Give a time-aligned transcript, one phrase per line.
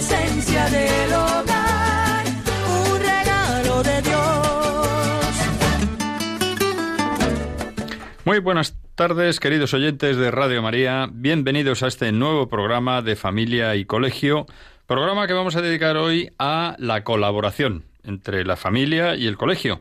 [0.00, 2.24] esencia del hogar,
[2.70, 5.26] un regalo de Dios.
[8.24, 11.06] Muy buenas tardes, queridos oyentes de Radio María.
[11.12, 14.46] Bienvenidos a este nuevo programa de Familia y Colegio.
[14.86, 19.80] Programa que vamos a dedicar hoy a la colaboración entre la familia y el colegio.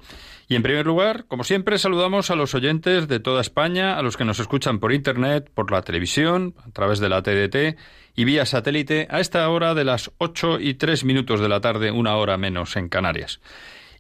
[0.50, 4.17] Y en primer lugar, como siempre, saludamos a los oyentes de toda España, a los
[4.17, 7.78] que nos escuchan por Internet, por la televisión, a través de la TDT
[8.20, 11.89] y vía satélite a esta hora de las 8 y 3 minutos de la tarde,
[11.89, 13.39] una hora menos en Canarias.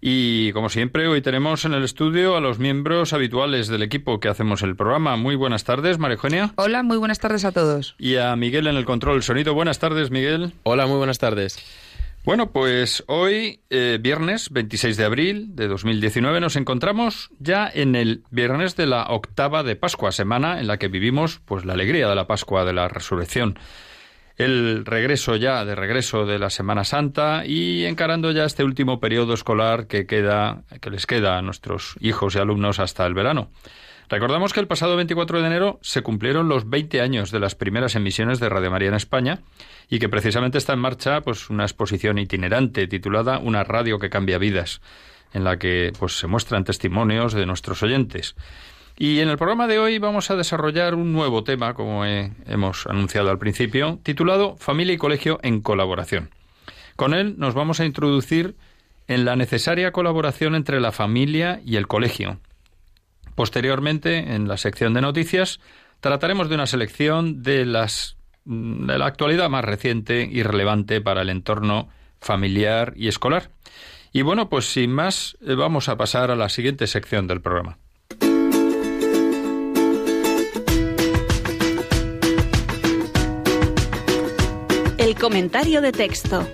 [0.01, 4.27] Y como siempre, hoy tenemos en el estudio a los miembros habituales del equipo que
[4.27, 5.15] hacemos el programa.
[5.15, 6.51] Muy buenas tardes, María Eugenia.
[6.57, 7.95] Hola, muy buenas tardes a todos.
[7.97, 9.53] Y a Miguel en el control del sonido.
[9.53, 10.51] Buenas tardes, Miguel.
[10.63, 11.57] Hola, muy buenas tardes.
[12.25, 18.23] Bueno, pues hoy, eh, viernes 26 de abril de 2019, nos encontramos ya en el
[18.31, 22.15] viernes de la octava de Pascua, semana en la que vivimos pues la alegría de
[22.15, 23.57] la Pascua, de la resurrección
[24.39, 29.33] el regreso ya, de regreso de la Semana Santa y encarando ya este último periodo
[29.33, 33.51] escolar que queda, que les queda a nuestros hijos y alumnos hasta el verano.
[34.07, 37.95] Recordamos que el pasado 24 de enero se cumplieron los 20 años de las primeras
[37.95, 39.41] emisiones de Radio María en España
[39.89, 44.37] y que precisamente está en marcha pues una exposición itinerante titulada Una radio que cambia
[44.37, 44.79] vidas,
[45.33, 48.35] en la que pues se muestran testimonios de nuestros oyentes.
[49.01, 52.85] Y en el programa de hoy vamos a desarrollar un nuevo tema, como he- hemos
[52.85, 56.31] anunciado al principio, titulado Familia y Colegio en Colaboración.
[56.97, 58.57] Con él nos vamos a introducir
[59.07, 62.41] en la necesaria colaboración entre la familia y el colegio.
[63.35, 65.61] Posteriormente, en la sección de noticias,
[66.01, 71.29] trataremos de una selección de las de la actualidad más reciente y relevante para el
[71.29, 71.87] entorno
[72.19, 73.51] familiar y escolar.
[74.11, 77.77] Y bueno, pues sin más, eh, vamos a pasar a la siguiente sección del programa.
[85.09, 86.47] El comentario de texto.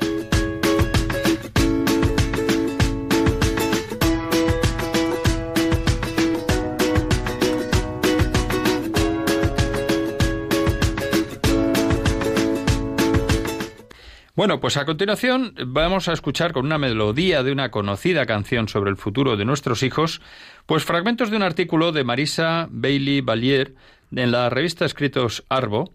[14.35, 18.89] Bueno, pues a continuación vamos a escuchar con una melodía de una conocida canción sobre
[18.89, 20.21] el futuro de nuestros hijos,
[20.65, 23.75] pues fragmentos de un artículo de Marisa Bailey Vallier
[24.15, 25.91] en la revista Escritos Arbo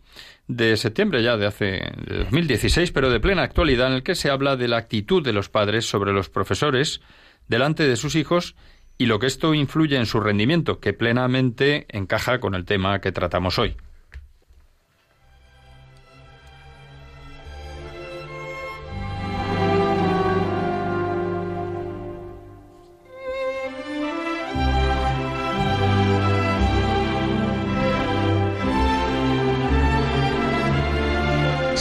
[0.57, 1.65] de septiembre ya de hace
[2.07, 5.33] de 2016, pero de plena actualidad, en el que se habla de la actitud de
[5.33, 7.01] los padres sobre los profesores
[7.49, 8.57] delante de sus hijos
[8.99, 13.13] y lo que esto influye en su rendimiento, que plenamente encaja con el tema que
[13.13, 13.77] tratamos hoy.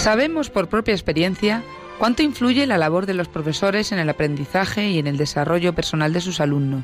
[0.10, 1.62] Sabemos por propia experiencia
[2.00, 6.14] cuánto influye la labor de los profesores en el aprendizaje y en el desarrollo personal
[6.14, 6.84] de sus alumnos.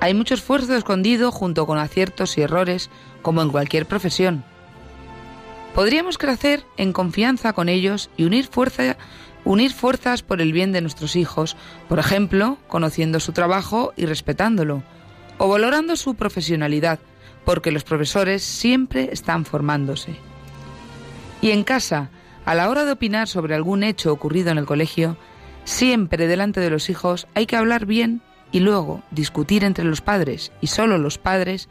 [0.00, 2.90] Hay mucho esfuerzo escondido junto con aciertos y errores,
[3.22, 4.42] como en cualquier profesión.
[5.76, 8.50] Podríamos crecer en confianza con ellos y unir,
[9.44, 11.56] unir fuerzas por el bien de nuestros hijos,
[11.88, 14.82] por ejemplo, conociendo su trabajo y respetándolo,
[15.38, 16.98] o valorando su profesionalidad,
[17.44, 20.16] porque los profesores siempre están formándose.
[21.42, 22.10] Y en casa,
[22.44, 25.16] a la hora de opinar sobre algún hecho ocurrido en el colegio,
[25.64, 28.22] siempre delante de los hijos hay que hablar bien
[28.52, 31.68] y luego discutir entre los padres y solo los padres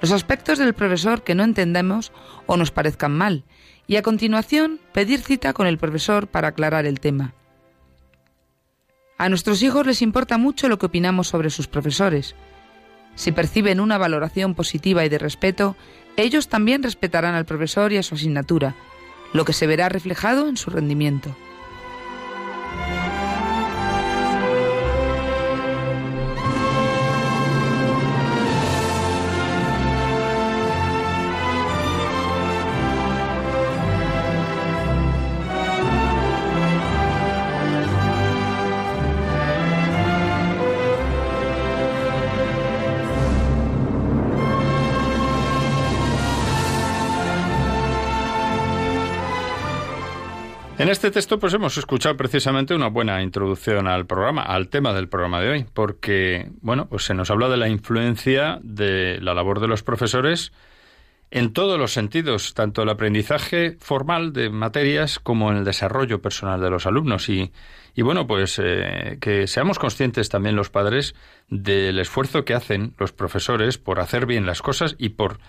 [0.00, 2.12] los aspectos del profesor que no entendemos
[2.46, 3.44] o nos parezcan mal
[3.86, 7.34] y a continuación pedir cita con el profesor para aclarar el tema.
[9.16, 12.36] A nuestros hijos les importa mucho lo que opinamos sobre sus profesores.
[13.16, 15.74] Si perciben una valoración positiva y de respeto,
[16.16, 18.76] ellos también respetarán al profesor y a su asignatura,
[19.32, 21.34] lo que se verá reflejado en su rendimiento.
[50.78, 55.08] En este texto pues hemos escuchado precisamente una buena introducción al programa, al tema del
[55.08, 59.58] programa de hoy, porque bueno, pues se nos habla de la influencia de la labor
[59.58, 60.52] de los profesores
[61.32, 66.70] en todos los sentidos, tanto el aprendizaje formal de materias como el desarrollo personal de
[66.70, 67.28] los alumnos.
[67.28, 67.50] Y,
[67.96, 71.16] y bueno, pues eh, que seamos conscientes también los padres
[71.48, 75.40] del esfuerzo que hacen los profesores por hacer bien las cosas y por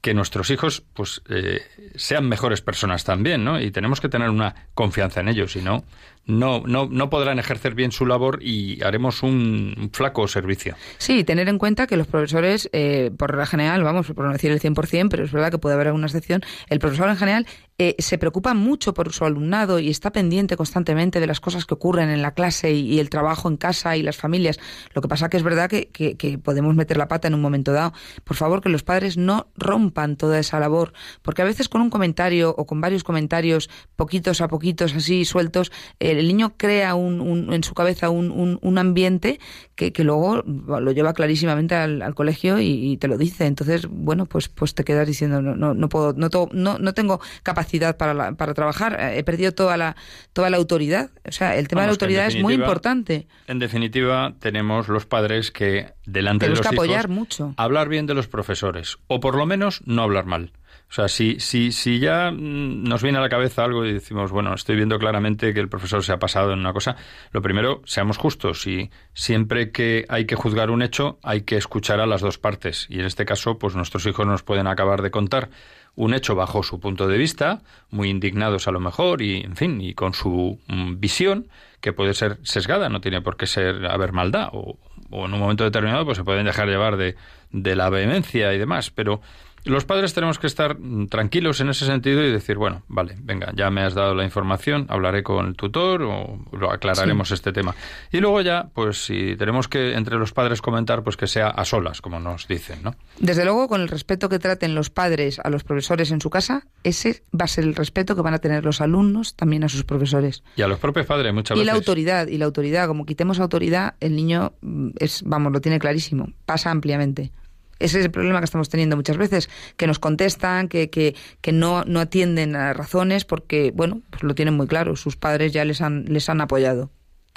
[0.00, 1.62] que nuestros hijos pues eh,
[1.96, 3.60] sean mejores personas también, ¿no?
[3.60, 5.84] Y tenemos que tener una confianza en ellos, si no,
[6.28, 10.76] no, no, no podrán ejercer bien su labor y haremos un flaco servicio.
[10.98, 14.52] Sí, tener en cuenta que los profesores, eh, por regla general, vamos, por no decir
[14.52, 17.46] el 100%, pero es verdad que puede haber alguna excepción, el profesor en general
[17.80, 21.74] eh, se preocupa mucho por su alumnado y está pendiente constantemente de las cosas que
[21.74, 24.58] ocurren en la clase y, el trabajo en casa y las familias.
[24.94, 27.72] Lo que pasa que es verdad que, que, podemos meter la pata en un momento
[27.72, 27.92] dado.
[28.24, 30.92] Por favor, que los padres no rompan toda esa labor,
[31.22, 35.70] porque a veces con un comentario o con varios comentarios, poquitos a poquitos, así sueltos,
[36.00, 39.38] el niño crea un, en su cabeza un, un ambiente
[39.74, 43.46] que, que, luego lo lleva clarísimamente al, colegio y, te lo dice.
[43.46, 47.20] Entonces, bueno, pues, pues te quedas diciendo, no, no, no puedo, no, no, no tengo
[47.44, 49.96] capacidad para, para trabajar, he perdido toda la,
[50.32, 51.10] toda la autoridad.
[51.24, 53.28] O sea, el tema de la autoridad es muy importante.
[53.46, 57.54] En definitiva, tenemos los padres que delante de los que hijos, apoyar mucho.
[57.56, 60.52] hablar bien de los profesores, o por lo menos no hablar mal.
[60.90, 64.54] O sea, si, si, si ya nos viene a la cabeza algo y decimos, bueno,
[64.54, 66.96] estoy viendo claramente que el profesor se ha pasado en una cosa,
[67.30, 68.66] lo primero, seamos justos.
[68.66, 72.86] Y siempre que hay que juzgar un hecho, hay que escuchar a las dos partes.
[72.88, 75.50] Y en este caso, pues nuestros hijos nos pueden acabar de contar
[75.94, 77.60] un hecho bajo su punto de vista,
[77.90, 81.48] muy indignados a lo mejor, y en fin, y con su mm, visión,
[81.80, 84.78] que puede ser sesgada, no tiene por qué ser haber maldad, o,
[85.10, 87.16] o en un momento determinado, pues se pueden dejar llevar de,
[87.50, 89.20] de la vehemencia y demás, pero
[89.64, 90.76] los padres tenemos que estar
[91.08, 94.86] tranquilos en ese sentido y decir, bueno, vale, venga, ya me has dado la información,
[94.88, 97.74] hablaré con el tutor o lo aclararemos este tema.
[98.12, 101.64] Y luego ya, pues si tenemos que entre los padres comentar, pues que sea a
[101.64, 102.94] solas, como nos dicen, ¿no?
[103.18, 106.66] Desde luego, con el respeto que traten los padres a los profesores en su casa,
[106.84, 109.84] ese va a ser el respeto que van a tener los alumnos también a sus
[109.84, 110.42] profesores.
[110.56, 111.64] Y a los propios padres muchas veces.
[111.64, 115.60] Y la autoridad, y la autoridad, como quitemos autoridad, el niño mm, es, vamos, lo
[115.60, 117.32] tiene clarísimo, pasa ampliamente.
[117.78, 121.52] Ese es el problema que estamos teniendo muchas veces, que nos contestan, que, que, que
[121.52, 125.64] no, no atienden a razones porque, bueno, pues lo tienen muy claro, sus padres ya
[125.64, 126.90] les han, les han apoyado.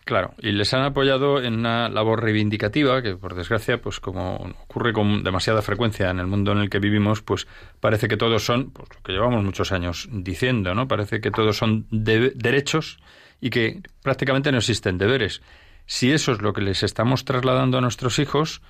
[0.03, 4.93] Claro, y les han apoyado en una labor reivindicativa que, por desgracia, pues como ocurre
[4.93, 7.47] con demasiada frecuencia en el mundo en el que vivimos, pues
[7.79, 10.87] parece que todos son, pues lo que llevamos muchos años diciendo, ¿no?
[10.87, 12.97] Parece que todos son derechos
[13.39, 15.43] y que prácticamente no existen deberes.
[15.85, 18.61] Si eso es lo que les estamos trasladando a nuestros hijos,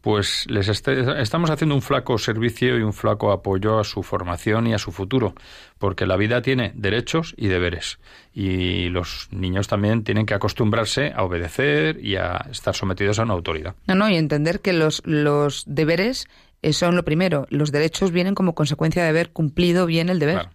[0.00, 4.74] pues les estamos haciendo un flaco servicio y un flaco apoyo a su formación y
[4.74, 5.34] a su futuro,
[5.78, 7.98] porque la vida tiene derechos y deberes,
[8.32, 13.34] y los niños también tienen que acostumbrarse a obedecer y a estar sometidos a una
[13.34, 13.74] autoridad.
[13.86, 16.28] No, no, y entender que los, los deberes
[16.62, 20.34] eh, son lo primero, los derechos vienen como consecuencia de haber cumplido bien el deber.
[20.34, 20.50] Claro.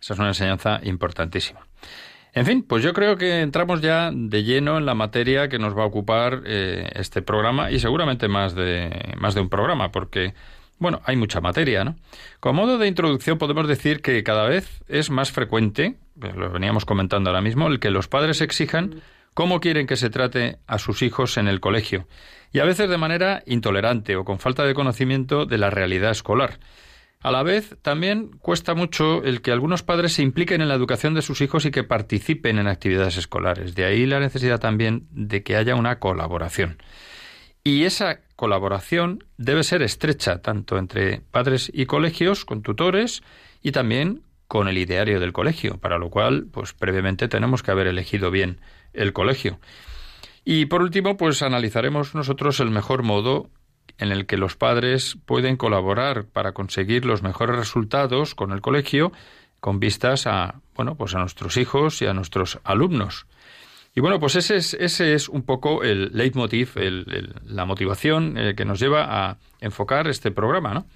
[0.00, 1.60] Esa es una enseñanza importantísima.
[2.38, 5.76] En fin, pues yo creo que entramos ya de lleno en la materia que nos
[5.76, 10.34] va a ocupar eh, este programa y seguramente más de, más de un programa, porque,
[10.78, 11.96] bueno, hay mucha materia, ¿no?
[12.38, 16.84] Como modo de introducción podemos decir que cada vez es más frecuente, pues lo veníamos
[16.84, 19.02] comentando ahora mismo, el que los padres exijan
[19.34, 22.06] cómo quieren que se trate a sus hijos en el colegio,
[22.52, 26.60] y a veces de manera intolerante o con falta de conocimiento de la realidad escolar.
[27.20, 31.14] A la vez, también cuesta mucho el que algunos padres se impliquen en la educación
[31.14, 33.74] de sus hijos y que participen en actividades escolares.
[33.74, 36.78] De ahí la necesidad también de que haya una colaboración.
[37.64, 43.22] Y esa colaboración debe ser estrecha, tanto entre padres y colegios, con tutores,
[43.62, 47.88] y también con el ideario del colegio, para lo cual, pues previamente tenemos que haber
[47.88, 48.60] elegido bien
[48.92, 49.58] el colegio.
[50.44, 53.50] Y por último, pues analizaremos nosotros el mejor modo
[53.98, 59.12] en el que los padres pueden colaborar para conseguir los mejores resultados con el colegio
[59.60, 63.26] con vistas a bueno pues a nuestros hijos y a nuestros alumnos.
[63.94, 66.74] Y bueno pues ese es ese es un poco el leitmotiv
[67.46, 70.86] la motivación eh, que nos lleva a enfocar este programa no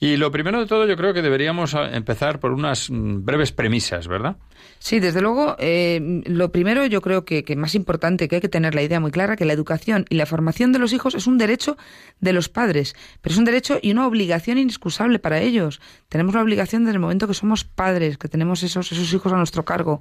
[0.00, 4.08] Y lo primero de todo yo creo que deberíamos empezar por unas mm, breves premisas,
[4.08, 4.36] ¿verdad?
[4.78, 8.48] Sí, desde luego, eh, lo primero yo creo que, que más importante, que hay que
[8.48, 11.26] tener la idea muy clara, que la educación y la formación de los hijos es
[11.26, 11.76] un derecho
[12.20, 15.80] de los padres, pero es un derecho y una obligación inexcusable para ellos.
[16.08, 19.36] Tenemos la obligación desde el momento que somos padres, que tenemos esos, esos hijos a
[19.36, 20.00] nuestro cargo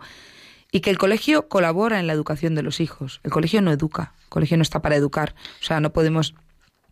[0.74, 3.22] y que el colegio colabora en la educación de los hijos.
[3.24, 5.36] El colegio no educa, el colegio no está para educar.
[5.62, 6.34] O sea, no podemos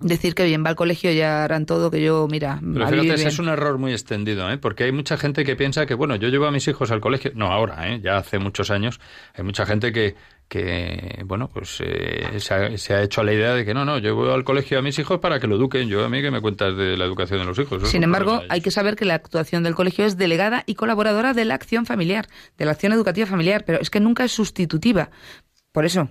[0.02, 3.40] decir que bien va al colegio ya harán todo que yo mira pero fíjate es
[3.40, 4.58] un error muy extendido ¿eh?
[4.58, 7.32] porque hay mucha gente que piensa que bueno yo llevo a mis hijos al colegio
[7.36, 8.02] no ahora ¿eh?
[8.04, 9.00] ya hace muchos años
[9.36, 10.16] hay mucha gente que
[10.48, 13.86] que bueno pues eh, se, ha, se, ha, hecho a la idea de que no
[13.86, 16.22] no yo voy al colegio a mis hijos para que lo eduquen yo a mí
[16.22, 19.06] que me cuentas de la educación de los hijos sin embargo hay que saber que
[19.06, 22.28] la actuación del colegio es delegada y colaboradora de la acción familiar
[22.58, 25.10] de la acción educativa familiar pero es que nunca es sustitutiva
[25.72, 26.10] por eso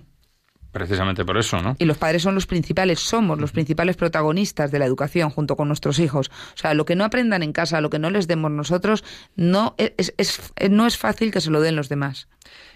[0.71, 1.75] Precisamente por eso, ¿no?
[1.79, 5.67] Y los padres son los principales, somos los principales protagonistas de la educación junto con
[5.67, 6.31] nuestros hijos.
[6.53, 9.03] O sea, lo que no aprendan en casa, lo que no les demos nosotros,
[9.35, 12.29] no es, es, no es fácil que se lo den los demás.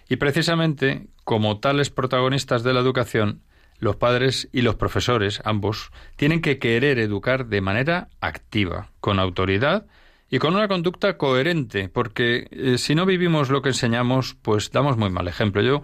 [0.10, 3.42] Y precisamente, como tales protagonistas de la educación,
[3.80, 9.86] los padres y los profesores, ambos, tienen que querer educar de manera activa, con autoridad
[10.30, 14.98] y con una conducta coherente, porque eh, si no vivimos lo que enseñamos, pues damos
[14.98, 15.62] muy mal ejemplo.
[15.62, 15.84] Yo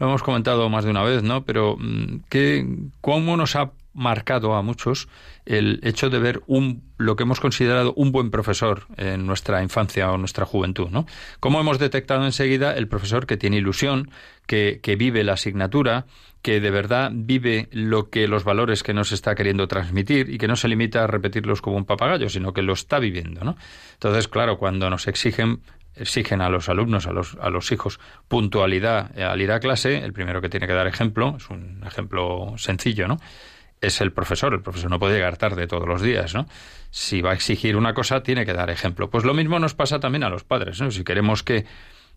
[0.00, 1.44] lo hemos comentado más de una vez, ¿no?
[1.44, 2.66] Pero mm, ¿qué,
[3.00, 5.08] ¿cómo nos ha marcado a muchos
[5.44, 10.10] el hecho de ver un lo que hemos considerado un buen profesor en nuestra infancia
[10.10, 11.06] o nuestra juventud, ¿no?
[11.38, 14.10] ¿Cómo hemos detectado enseguida el profesor que tiene ilusión,
[14.46, 16.06] que, que vive la asignatura,
[16.42, 20.48] que de verdad vive lo que los valores que nos está queriendo transmitir y que
[20.48, 23.56] no se limita a repetirlos como un papagayo, sino que lo está viviendo, ¿no?
[23.94, 25.60] Entonces, claro, cuando nos exigen
[25.94, 30.12] exigen a los alumnos, a los, a los hijos, puntualidad al ir a clase, el
[30.12, 33.18] primero que tiene que dar ejemplo, es un ejemplo sencillo, ¿no?
[33.80, 34.52] Es el profesor.
[34.52, 36.46] El profesor no puede llegar tarde todos los días, ¿no?
[36.90, 39.08] Si va a exigir una cosa, tiene que dar ejemplo.
[39.08, 40.90] Pues lo mismo nos pasa también a los padres, ¿no?
[40.90, 41.64] Si queremos que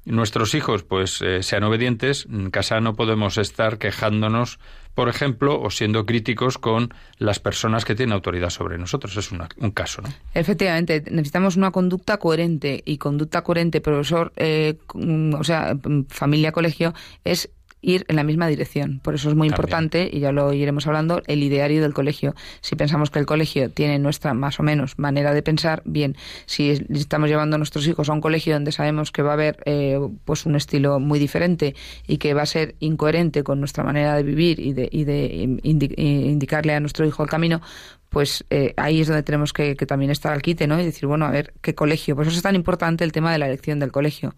[0.06, 4.60] nuestros hijos pues eh, sean obedientes, en casa no podemos estar quejándonos,
[4.96, 9.16] por ejemplo, o siendo críticos con las personas que tienen autoridad sobre nosotros.
[9.18, 10.10] Es un caso, ¿no?
[10.34, 15.76] Efectivamente, necesitamos una conducta coherente y conducta coherente, profesor, eh, o sea,
[16.10, 16.94] familia, colegio,
[17.24, 17.50] es
[17.84, 19.00] ir en la misma dirección.
[19.04, 22.34] Por eso es muy importante, y ya lo iremos hablando, el ideario del colegio.
[22.62, 26.16] Si pensamos que el colegio tiene nuestra más o menos manera de pensar, bien.
[26.46, 29.62] Si estamos llevando a nuestros hijos a un colegio donde sabemos que va a haber
[29.66, 31.76] eh, pues un estilo muy diferente
[32.08, 35.60] y que va a ser incoherente con nuestra manera de vivir y de, y de
[36.04, 37.62] indicarle a nuestro hijo el camino,
[38.10, 40.80] pues eh, ahí es donde tenemos que, que, también estar al quite, ¿no?
[40.80, 42.16] Y decir, bueno, a ver, ¿qué colegio?
[42.16, 44.36] Por eso es tan importante el tema de la elección del colegio.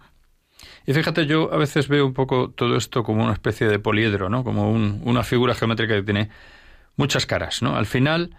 [0.86, 4.30] Y fíjate, yo a veces veo un poco todo esto como una especie de poliedro,
[4.30, 4.44] ¿no?
[4.44, 6.30] Como una figura geométrica que tiene
[6.96, 7.76] muchas caras, ¿no?
[7.76, 8.36] Al final,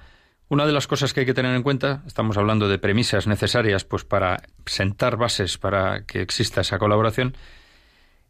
[0.48, 3.84] una de las cosas que hay que tener en cuenta, estamos hablando de premisas necesarias
[3.84, 7.36] pues para sentar bases para que exista esa colaboración,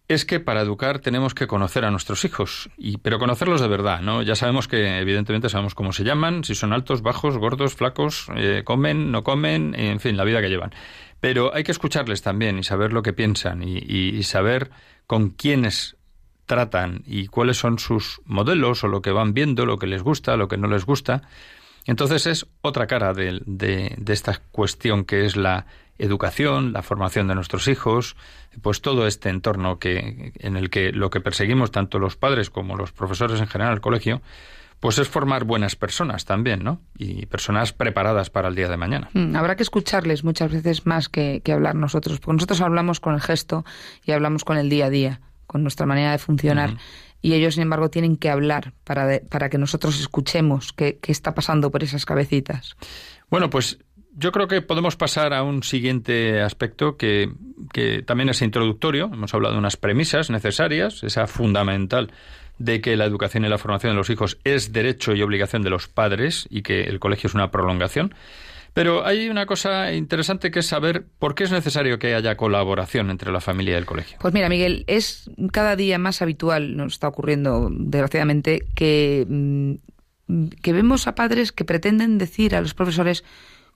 [0.08, 4.00] es que para educar tenemos que conocer a nuestros hijos, y, pero conocerlos de verdad,
[4.00, 4.22] ¿no?
[4.22, 8.62] Ya sabemos que, evidentemente, sabemos cómo se llaman, si son altos, bajos, gordos, flacos, eh,
[8.64, 10.72] comen, no comen, en fin, la vida que llevan.
[11.20, 14.70] Pero hay que escucharles también y saber lo que piensan y, saber
[15.06, 15.96] con quiénes
[16.46, 20.36] tratan y cuáles son sus modelos o lo que van viendo, lo que les gusta,
[20.36, 21.22] lo que no les gusta.
[21.86, 25.66] Entonces es otra cara de, de, esta cuestión que es la
[25.98, 28.16] educación, la formación de nuestros hijos,
[28.60, 32.76] pues todo este entorno que, en el que lo que perseguimos tanto los padres como
[32.76, 34.20] los profesores en general, el colegio,
[34.80, 36.80] pues es formar buenas personas también, ¿no?
[36.98, 39.08] Y personas preparadas para el día de mañana.
[39.14, 43.20] Mm, habrá que escucharles muchas veces más que, hablar nosotros, porque nosotros hablamos con el
[43.20, 43.64] gesto
[44.04, 46.76] y hablamos con el día a día, con nuestra manera de funcionar.
[47.22, 51.34] Y ellos, sin embargo, tienen que hablar para, para que nosotros escuchemos qué, qué está
[51.34, 52.76] pasando por esas cabecitas.
[53.30, 53.78] Bueno, pues
[54.18, 57.30] yo creo que podemos pasar a un siguiente aspecto que,
[57.72, 59.10] que, también es introductorio.
[59.12, 62.12] Hemos hablado de unas premisas necesarias, esa fundamental
[62.58, 65.70] de que la educación y la formación de los hijos es derecho y obligación de
[65.70, 68.14] los padres y que el colegio es una prolongación.
[68.72, 73.10] Pero hay una cosa interesante que es saber por qué es necesario que haya colaboración
[73.10, 74.18] entre la familia y el colegio.
[74.20, 80.72] Pues mira, Miguel, es cada día más habitual, nos está ocurriendo desgraciadamente, que, mm, que
[80.74, 83.24] vemos a padres que pretenden decir a los profesores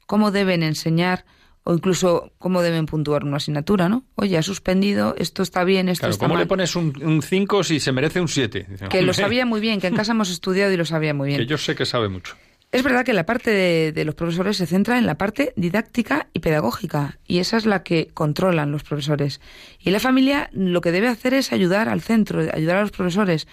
[0.07, 1.25] cómo deben enseñar
[1.71, 4.03] o incluso cómo deben puntuar una asignatura, ¿no?
[4.17, 6.43] Oye, ha suspendido, esto está bien, esto está ¿cómo mal.
[6.43, 8.67] le pones un 5 si se merece un 7?
[8.91, 11.39] Que lo sabía muy bien, que en casa hemos estudiado y lo sabía muy bien.
[11.39, 12.35] Que yo sé que sabe mucho.
[12.73, 13.53] Es verdad que la parte
[13.93, 17.85] de, los profesores se centra en la parte didáctica y pedagógica, y esa es la
[17.85, 19.41] que controlan los profesores.
[19.79, 23.47] Y la familia lo que debe hacer es ayudar al centro, ayudar a los profesores,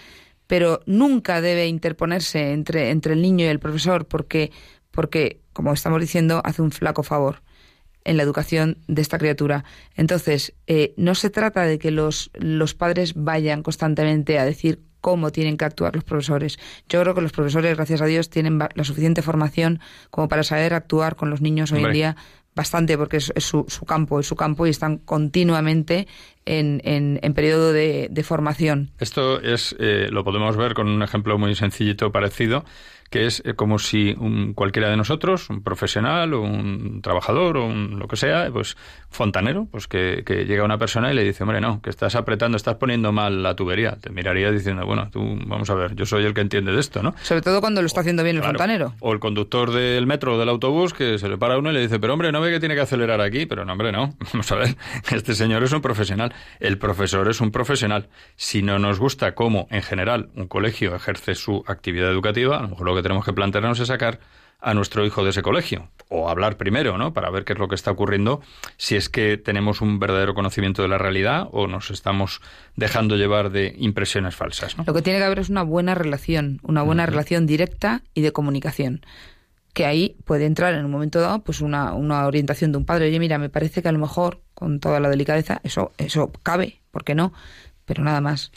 [0.47, 4.51] pero nunca debe interponerse entre, entre el niño y el profesor, porque,
[4.89, 7.43] porque como estamos diciendo, hace un flaco favor
[8.07, 9.65] en la educación de esta criatura.
[9.95, 15.31] Entonces, eh, no se trata de que los, los padres vayan constantemente a decir cómo
[15.31, 16.57] tienen que actuar los profesores.
[16.89, 20.73] Yo creo que los profesores, gracias a Dios, tienen la suficiente formación como para saber
[20.73, 22.15] actuar con los niños hoy en día
[22.55, 26.07] bastante porque es, su, su, campo, es su campo y están continuamente
[26.45, 28.89] en, en, periodo de, formación.
[28.99, 32.65] Esto es, eh, lo podemos ver con un ejemplo muy sencillito parecido
[33.09, 37.65] que es eh, como si un, cualquiera de nosotros, un profesional o un trabajador o
[37.65, 38.77] un, lo que sea, pues
[39.09, 42.75] fontanero, pues que, llega una persona y le dice, hombre, no, que estás apretando, estás
[42.75, 43.97] poniendo mal la tubería.
[43.99, 47.01] Te miraría diciendo, bueno, tú, vamos a ver, yo soy el que entiende de esto,
[47.01, 47.15] ¿no?
[47.21, 48.93] Sobre todo cuando lo está haciendo bien el fontanero.
[48.99, 51.81] O el conductor del metro o del autobús que se le para uno y le
[51.81, 54.13] dice, pero hombre, no ve que tiene que acelerar aquí, pero no, hombre, no.
[54.33, 54.75] Vamos a ver,
[55.11, 58.09] este señor es un profesional, el profesor es un profesional.
[58.35, 62.69] Si no nos gusta cómo, en general, un colegio ejerce su actividad educativa, a lo
[62.69, 64.19] mejor lo que tenemos que plantearnos es sacar
[64.59, 67.13] a nuestro hijo de ese colegio o hablar primero, ¿no?
[67.13, 68.41] Para ver qué es lo que está ocurriendo,
[68.77, 72.41] si es que tenemos un verdadero conocimiento de la realidad o nos estamos
[72.75, 76.81] dejando llevar de impresiones falsas, Lo que tiene que haber es una buena relación, una
[76.81, 79.01] buena relación directa y de comunicación.
[79.73, 83.07] Que ahí puede entrar en un momento dado pues una, una orientación de un padre,
[83.07, 86.81] oye, mira, me parece que a lo mejor, con toda la delicadeza, eso, eso cabe,
[86.89, 87.31] ¿por qué no?
[87.85, 88.51] Pero nada más.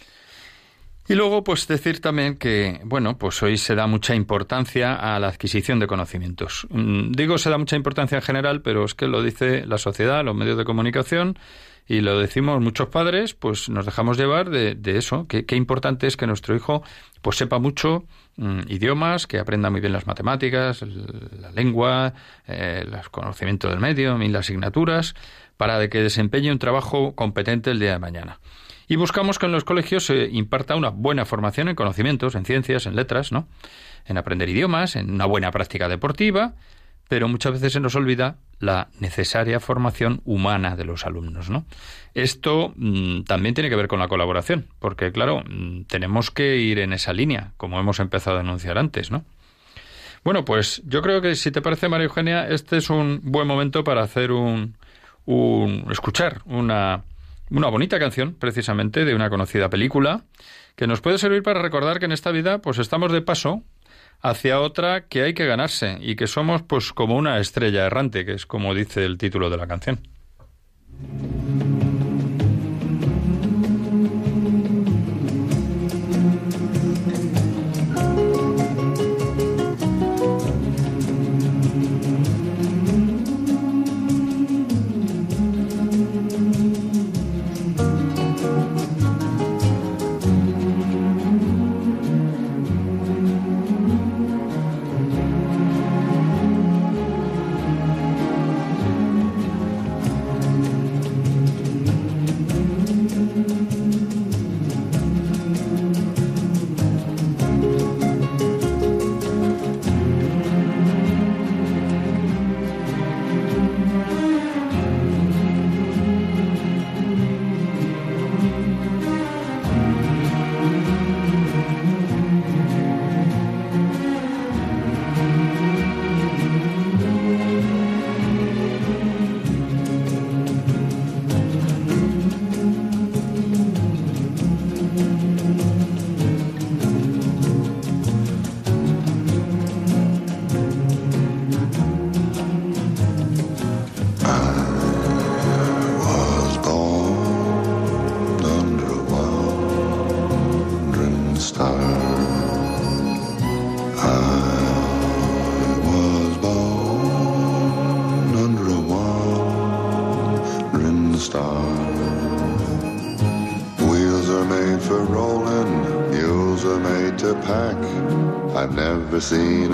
[1.10, 5.26] Y luego, pues decir también que, bueno, pues hoy se da mucha importancia a la
[5.26, 6.68] adquisición de conocimientos.
[6.70, 10.24] Mm, digo se da mucha importancia en general, pero es que lo dice la sociedad,
[10.24, 11.36] los medios de comunicación,
[11.88, 15.26] y lo decimos muchos padres, pues nos dejamos llevar de, eso.
[15.26, 16.84] Qué, importante es que nuestro hijo
[17.22, 18.04] pues sepa mucho
[18.36, 22.14] mm, idiomas, que aprenda muy bien las matemáticas, la lengua,
[22.46, 25.16] eh, los conocimientos del medio, y las asignaturas,
[25.56, 28.38] para que desempeñe un trabajo competente el día de mañana.
[28.90, 32.86] Y buscamos que en los colegios se imparta una buena formación en conocimientos, en ciencias,
[32.86, 33.46] en letras, ¿no?
[34.04, 36.54] En aprender idiomas, en una buena práctica deportiva,
[37.08, 41.66] pero muchas veces se nos olvida la necesaria formación humana de los alumnos, ¿no?
[42.14, 46.80] Esto mm, también tiene que ver con la colaboración, porque claro, mm, tenemos que ir
[46.80, 49.24] en esa línea, como hemos empezado a anunciar antes, ¿no?
[50.24, 53.84] Bueno, pues yo creo que si te parece, María Eugenia, este es un buen momento
[53.84, 54.74] para hacer un,
[55.26, 57.04] un escuchar una
[57.50, 60.24] una bonita canción, precisamente, de una conocida película,
[60.76, 63.62] que nos puede servir para recordar que en esta vida, pues estamos de paso
[64.22, 68.32] hacia otra que hay que ganarse y que somos, pues, como una estrella errante, que
[68.34, 70.00] es como dice el título de la canción.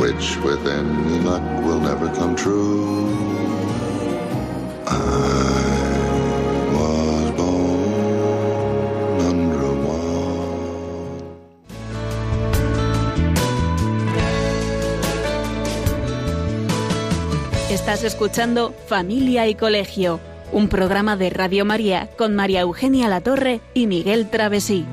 [0.00, 2.94] which with any luck will never come true.
[17.74, 20.18] Estás escuchando Familia y Colegio,
[20.52, 24.86] un programa de Radio María con María Eugenia Latorre y Miguel Travesí.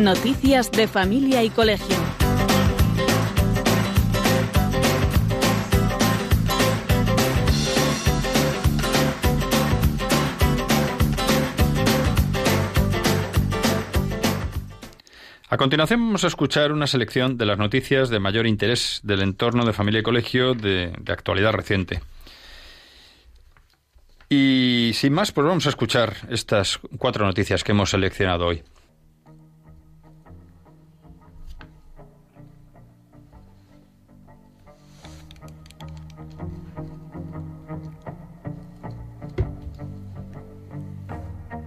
[0.00, 1.94] Noticias de Familia y Colegio.
[15.50, 19.66] A continuación vamos a escuchar una selección de las noticias de mayor interés del entorno
[19.66, 22.00] de familia y colegio de, actualidad reciente.
[24.30, 28.62] Y sin más, pues vamos a escuchar estas cuatro noticias que hemos seleccionado hoy.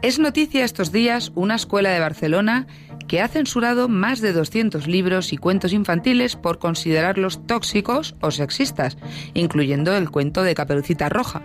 [0.03, 2.67] Es noticia estos días una escuela de Barcelona
[3.07, 8.97] que ha censurado más de 200 libros y cuentos infantiles por considerarlos tóxicos o sexistas,
[9.33, 11.41] incluyendo el cuento de Caperucita Roja.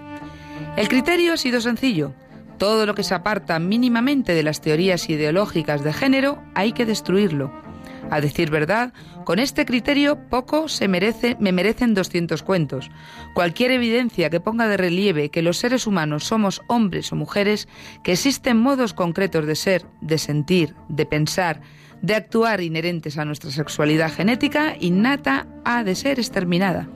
[0.77, 2.15] El criterio ha sido sencillo.
[2.59, 7.68] Todo lo que se aparta mínimamente de las teorías ideológicas de género hay que destruirlo.
[8.11, 8.93] A decir verdad,
[9.25, 12.91] con este criterio poco se merece, me merecen 200 cuentos.
[13.35, 17.69] Cualquier evidencia que ponga de relieve que los seres humanos somos hombres o mujeres,
[18.03, 21.61] que existen modos concretos de ser, de sentir, de pensar,
[22.03, 26.89] de actuar inherentes a nuestra sexualidad genética innata, ha de ser exterminada.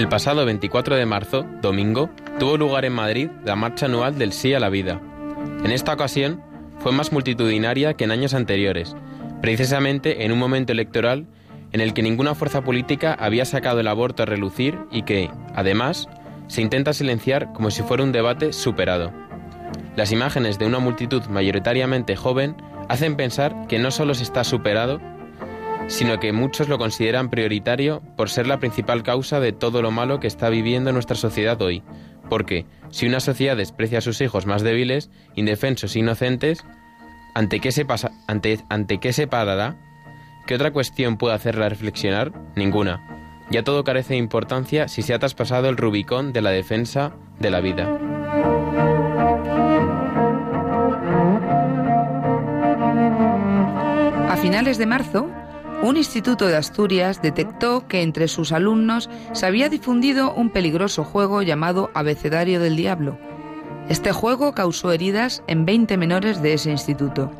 [0.00, 2.08] El pasado 24 de marzo, domingo,
[2.38, 4.98] tuvo lugar en Madrid la marcha anual del Sí a la Vida.
[5.62, 6.42] En esta ocasión
[6.78, 8.96] fue más multitudinaria que en años anteriores,
[9.42, 11.26] precisamente en un momento electoral
[11.72, 16.08] en el que ninguna fuerza política había sacado el aborto a relucir y que, además,
[16.46, 19.12] se intenta silenciar como si fuera un debate superado.
[19.96, 22.56] Las imágenes de una multitud mayoritariamente joven
[22.88, 24.98] hacen pensar que no solo se está superado,
[25.90, 30.20] sino que muchos lo consideran prioritario por ser la principal causa de todo lo malo
[30.20, 31.82] que está viviendo nuestra sociedad hoy.
[32.28, 36.64] Porque si una sociedad desprecia a sus hijos más débiles, indefensos e inocentes,
[37.34, 37.84] ¿ante qué se,
[38.68, 39.76] ante qué se parará?
[40.46, 42.32] ¿Qué otra cuestión puede hacerla reflexionar?
[42.54, 43.44] Ninguna.
[43.50, 47.50] Ya todo carece de importancia si se ha traspasado el Rubicón de la defensa de
[47.50, 47.98] la vida.
[54.28, 55.28] A finales de marzo,
[55.82, 61.42] un instituto de Asturias detectó que entre sus alumnos se había difundido un peligroso juego
[61.42, 63.18] llamado Abecedario del Diablo.
[63.88, 67.30] Este juego causó heridas en 20 menores de ese instituto.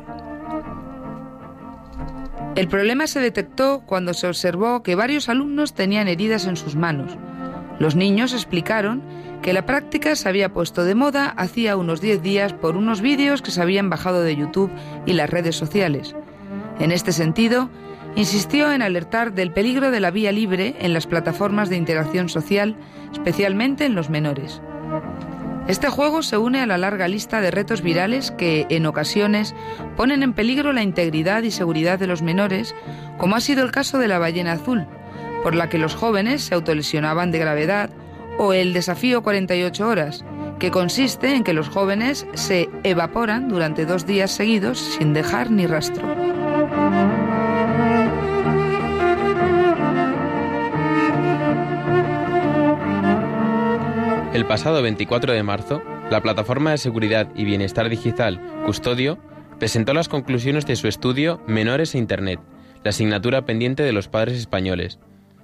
[2.55, 7.15] El problema se detectó cuando se observó que varios alumnos tenían heridas en sus manos.
[7.79, 9.01] Los niños explicaron
[9.41, 13.41] que la práctica se había puesto de moda hacía unos 10 días por unos vídeos
[13.41, 14.71] que se habían bajado de YouTube
[15.05, 16.15] y las redes sociales.
[16.79, 17.69] En este sentido,
[18.15, 22.75] insistió en alertar del peligro de la vía libre en las plataformas de interacción social,
[23.11, 24.61] especialmente en los menores.
[25.67, 29.55] Este juego se une a la larga lista de retos virales que, en ocasiones,
[29.95, 32.75] ponen en peligro la integridad y seguridad de los menores,
[33.17, 34.85] como ha sido el caso de la ballena azul,
[35.43, 37.89] por la que los jóvenes se autolesionaban de gravedad,
[38.37, 40.25] o el desafío 48 horas,
[40.59, 45.67] que consiste en que los jóvenes se evaporan durante dos días seguidos sin dejar ni
[45.67, 46.40] rastro.
[54.33, 59.19] El pasado 24 de marzo, la plataforma de seguridad y bienestar digital Custodio
[59.59, 62.39] presentó las conclusiones de su estudio Menores e Internet,
[62.81, 64.99] la asignatura pendiente de los padres españoles.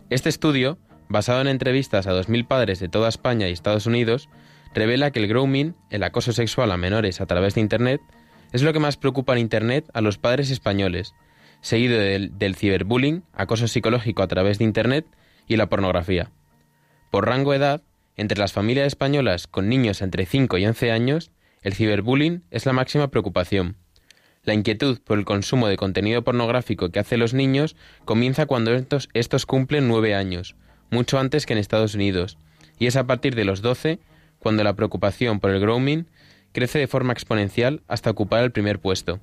[0.09, 0.77] Este estudio,
[1.09, 4.29] basado en entrevistas a 2.000 padres de toda España y Estados Unidos,
[4.73, 7.99] revela que el grooming, el acoso sexual a menores a través de Internet,
[8.53, 11.13] es lo que más preocupa en Internet a los padres españoles,
[11.59, 15.05] seguido del, del ciberbullying, acoso psicológico a través de Internet
[15.45, 16.31] y la pornografía.
[17.11, 17.81] Por rango edad,
[18.17, 22.73] entre las familias españolas con niños entre 5 y 11 años, el ciberbullying es la
[22.73, 23.77] máxima preocupación.
[24.43, 27.75] La inquietud por el consumo de contenido pornográfico que hacen los niños
[28.05, 30.55] comienza cuando estos, cumplen 9 años,
[30.89, 32.37] mucho antes que en Estados Unidos,
[32.79, 33.99] y es a partir de los 12
[34.39, 36.07] cuando la preocupación por el grooming
[36.53, 39.19] crece de forma exponencial hasta ocupar el primer puesto.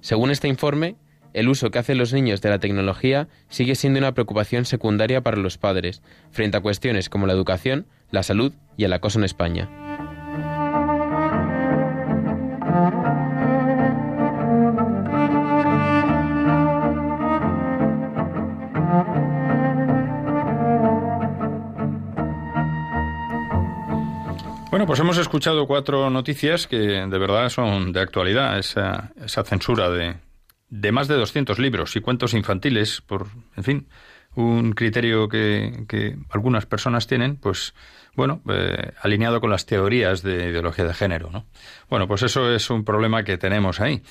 [0.00, 0.96] Según este informe,
[1.34, 5.36] el uso que hacen los niños de la tecnología sigue siendo una preocupación secundaria para
[5.36, 9.68] los padres, frente a cuestiones como la educación, la salud y el acoso en España.
[24.70, 28.58] Bueno, pues hemos escuchado cuatro noticias que de verdad son de actualidad.
[28.58, 30.16] Esa, esa censura de,
[30.72, 33.88] de más de 200 libros y cuentos infantiles, por, en fin,
[34.34, 37.74] un criterio que, que algunas personas tienen, pues,
[38.16, 41.44] bueno, eh, alineado con las teorías de ideología de género, ¿no?
[41.90, 44.02] Bueno, pues eso es un problema que tenemos ahí.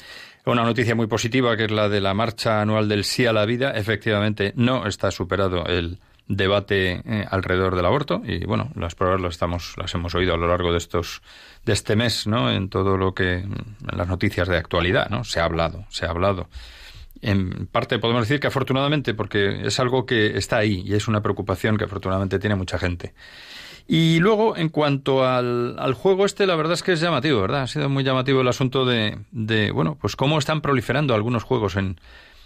[0.46, 3.46] Una noticia muy positiva, que es la de la marcha anual del sí a la
[3.48, 5.98] vida, efectivamente no está superado el
[6.36, 8.22] debate eh, alrededor del aborto.
[8.26, 11.22] Y bueno las pruebas las estamos las hemos oído a lo largo de estos
[11.66, 15.40] de este mes no en todo lo que en las noticias de actualidad no se
[15.40, 16.48] ha hablado se ha hablado.
[17.22, 21.22] En parte podemos decir que afortunadamente porque es algo que está ahí y es una
[21.22, 23.14] preocupación que afortunadamente tiene mucha gente.
[23.88, 27.64] Y luego en cuanto al, al juego este la verdad es que es llamativo verdad
[27.64, 31.76] ha sido muy llamativo el asunto de, de bueno pues cómo están proliferando algunos juegos
[31.76, 32.00] en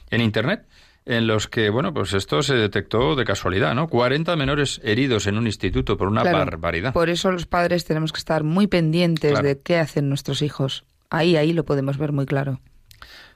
[0.10, 0.66] en internet
[1.06, 3.88] en los que, bueno, pues esto se detectó de casualidad, ¿no?
[3.88, 6.94] 40 menores heridos en un instituto por una barbaridad.
[6.94, 10.84] Por eso los padres tenemos que estar muy pendientes de qué hacen nuestros hijos.
[11.10, 12.60] Ahí, ahí lo podemos ver muy claro.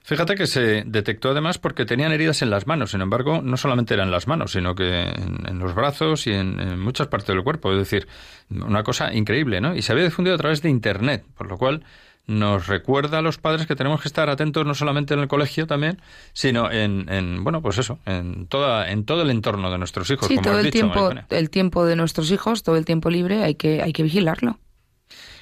[0.03, 2.91] Fíjate que se detectó además porque tenían heridas en las manos.
[2.91, 6.79] Sin embargo, no solamente eran las manos, sino que en, los brazos y en, en,
[6.79, 7.71] muchas partes del cuerpo.
[7.71, 8.07] Es decir,
[8.49, 9.75] una cosa increíble, ¿no?
[9.75, 11.83] Y se había difundido a través de Internet, por lo cual
[12.29, 15.65] nos recuerda a los padres que tenemos que estar atentos no solamente en el colegio
[15.65, 15.99] también,
[16.31, 20.27] sino en, en bueno, pues eso, en toda en todo el entorno de nuestros hijos.
[20.27, 23.81] Sí, todo el tiempo, el tiempo de nuestros hijos, todo el tiempo libre, hay que
[23.81, 24.59] hay que vigilarlo.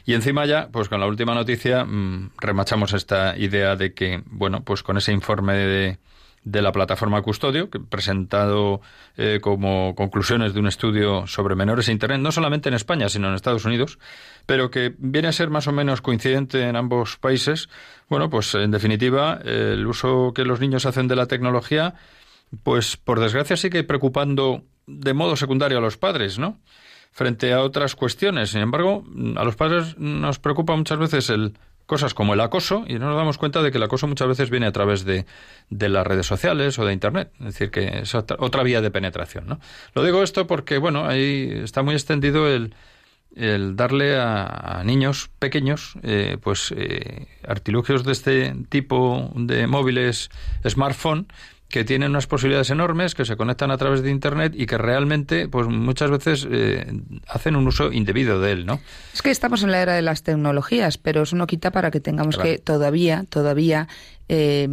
[0.08, 4.64] Y encima ya, pues con la última noticia, mmm, remachamos esta idea de que, bueno,
[4.64, 5.98] pues con ese informe de,
[6.46, 8.80] de la plataforma Custodio, que presentado
[9.18, 13.28] eh, como conclusiones de un estudio sobre menores e Internet, no solamente en España, sino
[13.28, 14.00] en Estados Unidos,
[14.46, 17.68] pero que viene a ser más o menos coincidente en ambos países.
[18.08, 21.96] Bueno, pues en definitiva, el uso que los niños hacen de la tecnología,
[22.64, 26.62] pues por desgracia sigue preocupando de modo secundario a los padres, ¿no?
[27.18, 28.52] Frente a otras cuestiones.
[28.52, 29.04] Sin embargo,
[29.38, 31.54] a los padres nos preocupa muchas veces el
[31.88, 34.52] cosas como el acoso y no nos damos cuenta de que el acoso muchas veces
[34.52, 35.26] viene a través de,
[35.72, 37.32] de las redes sociales o de Internet.
[37.40, 39.48] Es decir, que es otra, otra vía de penetración.
[39.48, 39.60] ¿no?
[39.96, 42.76] Lo digo esto porque, bueno, ahí está muy extendido el,
[43.36, 50.30] el darle a, a, niños pequeños eh, pues eh, artilugios de este tipo de móviles
[50.68, 51.28] smartphone
[51.70, 55.50] que tienen unas posibilidades enormes, que se conectan a través de Internet y que realmente,
[55.50, 56.88] pues muchas veces eh,
[57.28, 58.80] hacen un uso indebido de él, ¿no?
[59.14, 62.00] Es que estamos en la era de las tecnologías, pero eso no quita para que
[62.00, 62.52] tengamos claro.
[62.52, 63.88] que todavía, todavía
[64.30, 64.68] eh,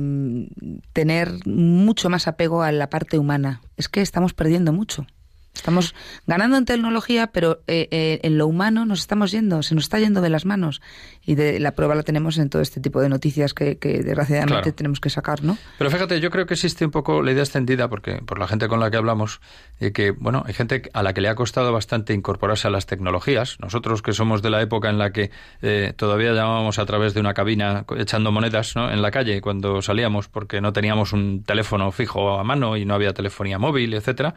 [0.93, 3.61] tener mucho más apego a la parte humana.
[3.77, 5.07] Es que estamos perdiendo mucho.
[5.55, 5.95] Estamos
[6.27, 9.99] ganando en tecnología, pero eh, eh, en lo humano nos estamos yendo, se nos está
[9.99, 10.83] yendo de las manos.
[11.25, 14.63] Y de, la prueba la tenemos en todo este tipo de noticias que, que desgraciadamente
[14.63, 14.75] claro.
[14.75, 15.57] tenemos que sacar, ¿no?
[15.79, 18.69] Pero fíjate, yo creo que existe un poco la idea extendida, porque por la gente
[18.69, 19.41] con la que hablamos,
[19.81, 22.87] de que, bueno, hay gente a la que le ha costado bastante incorporarse a las
[22.87, 23.59] tecnologías.
[23.61, 25.31] Nosotros que somos de la época en la que
[25.63, 28.91] eh, todavía llamábamos a través de una cabina echando monedas ¿no?
[28.91, 32.95] en la calle cuando salíamos porque no teníamos un teléfono fijo a mano y no
[32.95, 34.35] había telefonía móvil, etcétera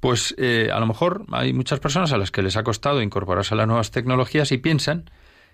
[0.00, 3.54] pues eh, a lo mejor hay muchas personas a las que les ha costado incorporarse
[3.54, 5.10] a las nuevas tecnologías y piensan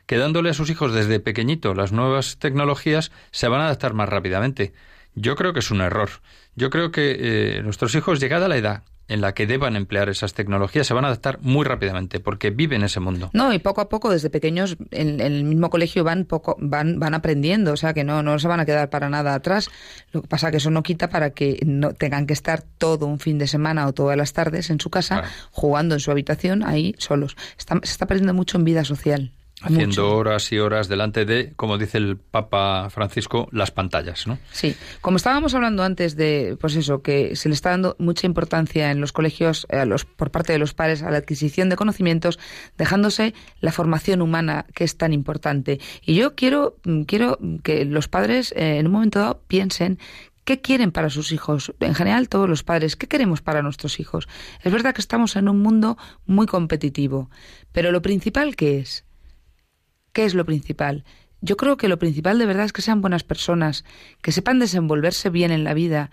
[0.06, 4.08] que dándole a sus hijos desde pequeñito las nuevas tecnologías se van a adaptar más
[4.08, 4.72] rápidamente.
[5.14, 6.10] Yo creo que es un error.
[6.56, 7.16] Yo creo que
[7.58, 11.04] eh, nuestros hijos, llegada la edad en la que deban emplear esas tecnologías se van
[11.04, 13.30] a adaptar muy rápidamente porque viven ese mundo.
[13.32, 16.98] No, y poco a poco desde pequeños en, en, el mismo colegio van poco van
[16.98, 19.70] van aprendiendo, o sea que no no se van a quedar para nada atrás.
[20.12, 23.18] Lo que pasa que eso no quita para que no tengan que estar todo un
[23.18, 25.34] fin de semana o todas las tardes en su casa claro.
[25.50, 27.36] jugando en su habitación ahí solos.
[27.58, 30.16] Está, se está perdiendo mucho en vida social haciendo Mucho.
[30.16, 34.38] horas y horas delante de, como dice el Papa Francisco, las pantallas, ¿no?
[34.50, 38.90] Sí, como estábamos hablando antes de, pues eso, que se le está dando mucha importancia
[38.90, 42.38] en los colegios a los, por parte de los padres a la adquisición de conocimientos,
[42.76, 45.80] dejándose la formación humana que es tan importante.
[46.04, 49.98] Y yo quiero, quiero que los padres eh, en un momento dado piensen
[50.44, 51.72] ¿Qué quieren para sus hijos?
[51.78, 54.28] En general, todos los padres, ¿qué queremos para nuestros hijos?
[54.62, 55.96] Es verdad que estamos en un mundo
[56.26, 57.30] muy competitivo,
[57.70, 59.04] pero lo principal que es,
[60.12, 61.04] ¿Qué es lo principal?
[61.40, 63.84] Yo creo que lo principal de verdad es que sean buenas personas,
[64.22, 66.10] que sepan desenvolverse bien en la vida.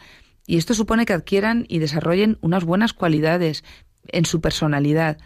[0.47, 3.63] Y esto supone que adquieran y desarrollen unas buenas cualidades
[4.07, 5.17] en su personalidad.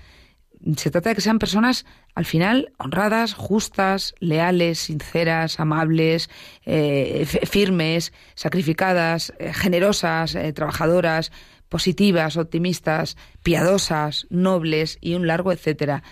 [0.76, 6.30] Se trata de que sean personas, al final, honradas, justas, leales, sinceras, amables,
[6.66, 11.32] eh, firmes, sacrificadas, eh, generosas, eh, trabajadoras,
[11.70, 16.04] positivas, optimistas, piadosas, nobles y un largo etcétera.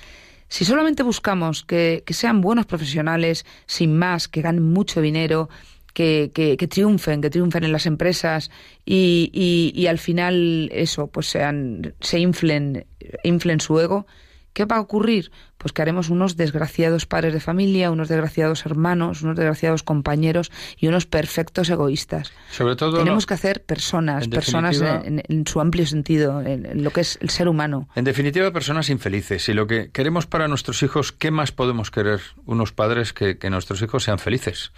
[0.52, 5.48] Si solamente buscamos que, sean buenos profesionales, sin más, que ganen mucho dinero,
[5.94, 8.52] que, que, triunfen, que triunfen en las empresas
[8.86, 12.86] y, y, y al final eso, pues sean, se inflen,
[13.24, 14.08] inflen su ego,
[14.54, 15.32] ¿Qué va a ocurrir?
[15.58, 20.88] Pues que haremos unos desgraciados padres de familia, unos desgraciados hermanos, unos desgraciados compañeros y
[20.88, 22.32] unos perfectos egoístas.
[22.50, 27.18] Sobre todo tenemos que hacer personas, personas en, su amplio sentido, en, lo que es
[27.22, 27.88] el ser humano.
[27.96, 29.48] En definitiva, personas infelices.
[29.50, 33.50] Y lo que queremos para nuestros hijos, ¿qué más podemos querer unos padres que, que
[33.50, 34.72] nuestros hijos sean felices?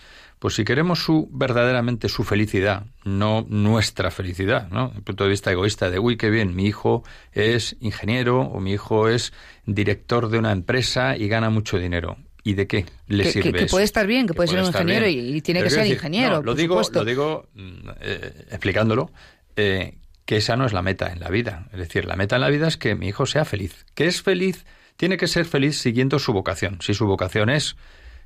[0.44, 4.88] Pues si queremos su verdaderamente su felicidad, no nuestra felicidad, ¿no?
[4.88, 8.60] Desde el punto de vista egoísta de, uy, qué bien, mi hijo es ingeniero o
[8.60, 9.32] mi hijo es
[9.66, 12.18] director de una empresa y gana mucho dinero.
[12.44, 13.54] ¿Y de qué le sirve?
[13.54, 16.44] Que, puede estar bien, que, puede, ser un ingeniero y, tiene que ser ingeniero.
[16.44, 19.12] lo, digo, lo digo mm, eh, explicándolo,
[19.56, 21.70] eh, que esa no es la meta en la vida.
[21.72, 23.86] Es decir, la meta en la vida es que mi hijo sea feliz.
[23.96, 24.66] Que es feliz,
[24.98, 26.80] tiene que ser feliz siguiendo su vocación.
[26.82, 27.78] Si su vocación es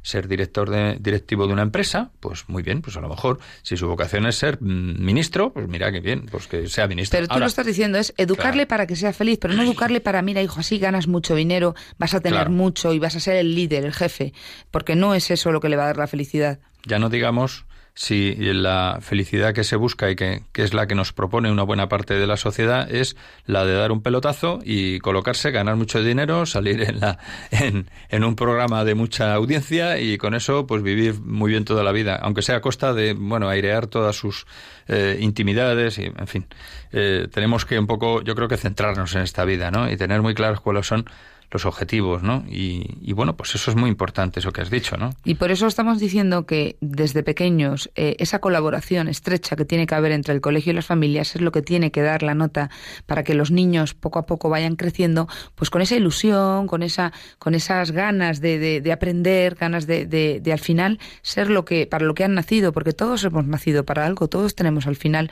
[0.08, 3.76] ser director de, directivo de una empresa, pues muy bien, pues a lo mejor si
[3.76, 7.18] su vocación es ser mm, ministro, pues mira qué bien, pues que sea ministro.
[7.18, 10.22] Pero tú lo estás diciendo, es educarle para que sea feliz, pero no educarle para,
[10.22, 13.54] mira, hijo, así ganas mucho dinero, vas a tener mucho y vas a ser el
[13.54, 14.34] líder, el jefe,
[14.72, 16.60] porque no es eso lo que le va a dar la felicidad.
[16.86, 17.66] Ya no digamos
[17.98, 21.90] si la felicidad que se busca y que, es la que nos propone una buena
[21.90, 26.46] parte de la sociedad es la de dar un pelotazo y colocarse, ganar mucho dinero,
[26.46, 27.18] salir en, la,
[27.50, 31.84] en, en un programa de mucha audiencia y con eso pues vivir muy bien toda
[31.84, 34.46] la vida, aunque sea a costa de, bueno, airear todas sus
[34.88, 36.46] eh, intimidades y, en fin,
[36.92, 39.92] eh, tenemos que un poco, yo creo que centrarnos en esta vida, ¿no?
[39.92, 41.10] Y tener muy claros cuáles son
[41.52, 42.44] los objetivos, ¿no?
[42.50, 45.14] Y, bueno, pues eso es muy importante, eso que has dicho, ¿no?
[45.24, 49.96] Y por eso estamos diciendo que desde pequeños eh, esa colaboración estrecha que tiene que
[49.96, 52.70] haber entre el colegio y las familias es lo que tiene que dar la nota
[53.06, 57.14] para que los niños poco a poco vayan creciendo, pues con esa ilusión, con esa,
[57.40, 62.06] con esas ganas de, de, aprender, ganas de, de, al final ser lo que, para
[62.06, 65.32] lo que han nacido, porque todos hemos nacido para algo, todos tenemos al final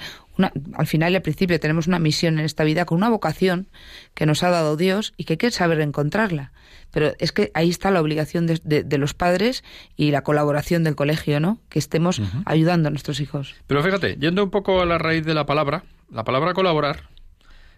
[0.74, 3.68] al final y al principio tenemos una misión en esta vida con una vocación
[4.14, 6.52] que nos ha dado Dios y que hay que saber encontrarla.
[6.92, 9.64] Pero es que ahí está la obligación de, los padres
[9.98, 11.60] y la colaboración del colegio, ¿no?
[11.70, 13.56] Que estemos ayudando a nuestros hijos.
[13.68, 17.10] Pero fíjate, yendo un poco a la raíz de la palabra, la palabra colaborar,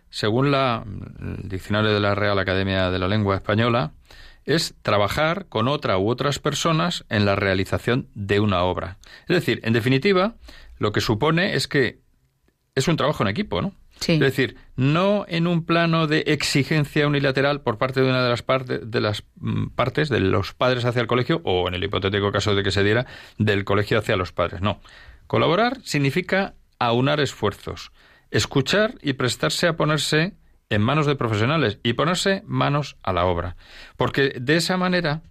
[0.10, 0.84] según la,
[1.20, 3.94] el diccionario de la Real Academia de la Lengua Española,
[4.46, 8.98] es trabajar con otra u otras personas en la realización de una obra.
[9.28, 10.36] Es decir, en definitiva,
[10.78, 12.00] lo que supone es que
[12.78, 13.74] es un trabajo en equipo, ¿no?
[14.00, 14.14] Sí.
[14.14, 18.44] Es decir, no en un plano de exigencia unilateral por parte de una de las,
[18.44, 22.32] partes de las mm, partes de los padres hacia el colegio o en el hipotético
[22.32, 23.08] caso de que se diera
[23.40, 24.62] del colegio hacia los padres.
[24.62, 24.80] No.
[25.26, 27.92] Colaborar significa aunar esfuerzos,
[28.30, 30.36] escuchar y prestarse a ponerse
[30.70, 33.56] en manos de profesionales y ponerse manos a la obra.
[33.96, 35.24] Porque de esa manera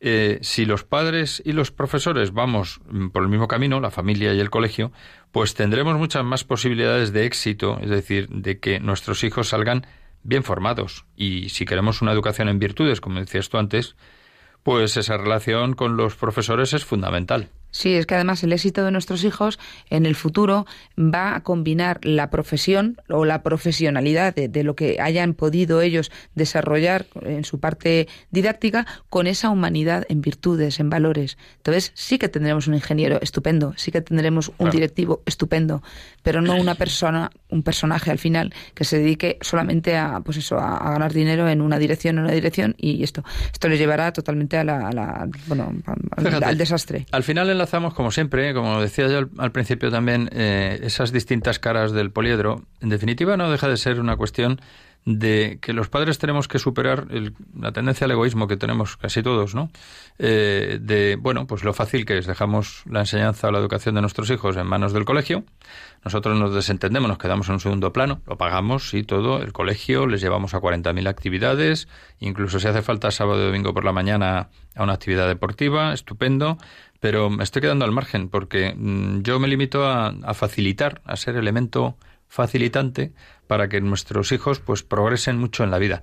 [0.00, 4.32] eh, si los padres y los profesores vamos mm, por el mismo camino, la familia
[4.32, 4.92] y el colegio,
[5.30, 9.86] pues tendremos muchas más posibilidades de éxito, es decir, de que nuestros hijos salgan
[10.22, 11.04] bien formados.
[11.16, 13.94] Y si queremos una educación en virtudes, como decías tú antes,
[14.62, 17.50] pues esa relación con los profesores es fundamental.
[17.70, 19.58] Sí, es que además el éxito de nuestros hijos
[19.90, 20.66] en el futuro
[20.98, 27.06] va a combinar la profesión o la profesionalidad de, lo que hayan podido ellos desarrollar
[27.22, 31.38] en su parte didáctica con esa humanidad en virtudes, en valores.
[31.58, 35.82] Entonces sí que tendremos un ingeniero estupendo, sí que tendremos un directivo estupendo,
[36.22, 40.58] pero no una persona, un personaje al final que se dedique solamente a, pues eso,
[40.58, 44.58] a, ganar dinero en una dirección, en una dirección y esto, esto le llevará totalmente
[44.58, 45.72] a la, bueno,
[46.16, 47.06] al, desastre.
[47.12, 51.92] Al final enlazamos, como siempre, como decía yo al, principio también, eh, esas distintas caras
[51.92, 52.62] del poliedro.
[52.80, 54.60] En definitiva, no deja de ser una cuestión
[55.04, 57.06] de que los padres tenemos que superar
[57.58, 59.70] la tendencia al egoísmo que tenemos casi todos, ¿no?
[60.18, 64.02] Eh, de, bueno, pues lo fácil que es, dejamos la enseñanza o la educación de
[64.02, 65.44] nuestros hijos en manos del colegio,
[66.04, 70.06] nosotros nos desentendemos, nos quedamos en un segundo plano, lo pagamos, y todo, el colegio,
[70.06, 74.48] les llevamos a 40.000 actividades, incluso si hace falta sábado y domingo por la mañana
[74.74, 76.58] a una actividad deportiva, estupendo,
[77.00, 81.36] pero me estoy quedando al margen porque mm, yo me limito a, facilitar, a ser
[81.36, 81.96] elemento
[82.30, 83.12] facilitante
[83.46, 86.02] para que nuestros hijos pues progresen mucho en la vida.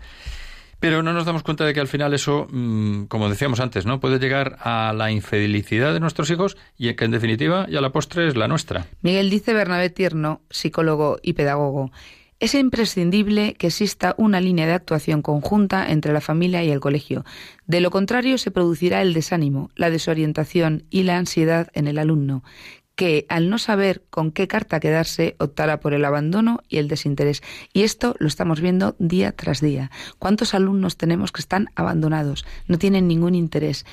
[0.79, 3.99] Pero no nos damos cuenta de que al final eso, mm, como decíamos antes, ¿no?
[3.99, 7.91] Puede llegar a la infelicidad de nuestros hijos y que en definitiva y a la
[7.91, 8.85] postre es la nuestra.
[9.01, 11.91] Miguel dice Bernabé Tierno, psicólogo y pedagogo.
[12.39, 17.25] Es imprescindible que exista una línea de actuación conjunta entre la familia y el colegio.
[17.65, 22.43] De lo contrario, se producirá el desánimo, la desorientación y la ansiedad en el alumno,
[22.97, 27.43] que al no saber con qué carta quedarse optará por el abandono y el desinterés.
[27.71, 29.91] Y esto lo estamos viendo día tras día.
[30.17, 32.43] ¿Cuántos alumnos tenemos que están abandonados?
[32.67, 33.85] No tienen ningún interés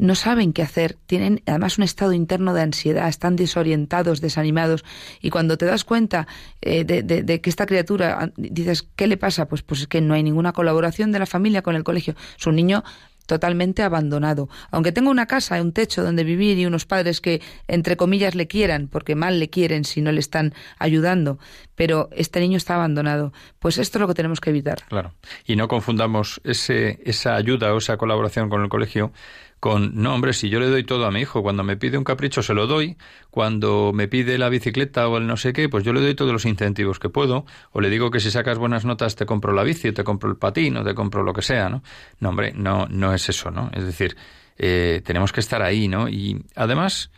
[0.00, 4.82] no saben qué hacer, tienen además un estado interno de ansiedad, están desorientados, desanimados,
[5.20, 6.26] y cuando te das cuenta
[6.62, 9.46] eh, de, que esta criatura, dices, ¿qué le pasa?
[9.46, 12.14] Pues, pues es que no hay ninguna colaboración de la familia con el colegio.
[12.38, 12.82] Es un niño
[13.30, 14.48] totalmente abandonado.
[14.72, 18.48] Aunque tenga una casa, un techo donde vivir y unos padres que, entre comillas, le
[18.48, 21.38] quieran, porque mal le quieren si no le están ayudando,
[21.76, 23.32] pero este niño está abandonado.
[23.60, 24.82] Pues esto es lo que tenemos que evitar.
[24.88, 25.12] Claro.
[25.46, 29.12] Y no confundamos ese, esa ayuda o esa colaboración con el colegio
[29.60, 32.04] con, no, hombre, si yo le doy todo a mi hijo, cuando me pide un
[32.04, 32.96] capricho se lo doy,
[33.30, 36.32] cuando me pide la bicicleta o el no sé qué, pues yo le doy todos
[36.32, 39.62] los incentivos que puedo, o le digo que si sacas buenas notas te compro la
[39.62, 41.82] bici, te compro el patín, o te compro lo que sea, ¿no?
[42.20, 43.70] No, hombre, no, no es eso, ¿no?
[43.74, 44.16] Es decir,
[44.56, 46.08] eh, tenemos que estar ahí, ¿no?
[46.08, 47.10] Y además,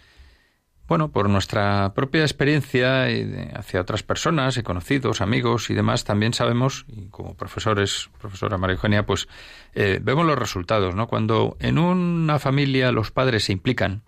[0.93, 3.07] bueno, por nuestra propia experiencia
[3.55, 8.74] hacia otras personas y conocidos, amigos y demás, también sabemos, y como profesores, profesora María
[8.74, 9.26] Eugenia, pues
[9.74, 11.07] eh, vemos los resultados, ¿no?
[11.07, 14.03] Cuando en una familia los padres se implican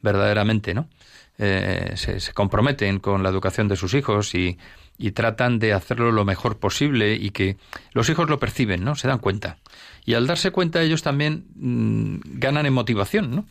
[0.00, 0.88] verdaderamente, ¿no?
[1.36, 4.56] Eh, se, comprometen con la educación de sus hijos y,
[4.96, 7.58] y tratan de hacerlo lo mejor posible y que
[7.92, 8.96] los hijos lo perciben, ¿no?
[8.96, 9.58] Se dan cuenta.
[10.06, 13.44] Y al darse cuenta ellos también mm, ganan en motivación, ¿no?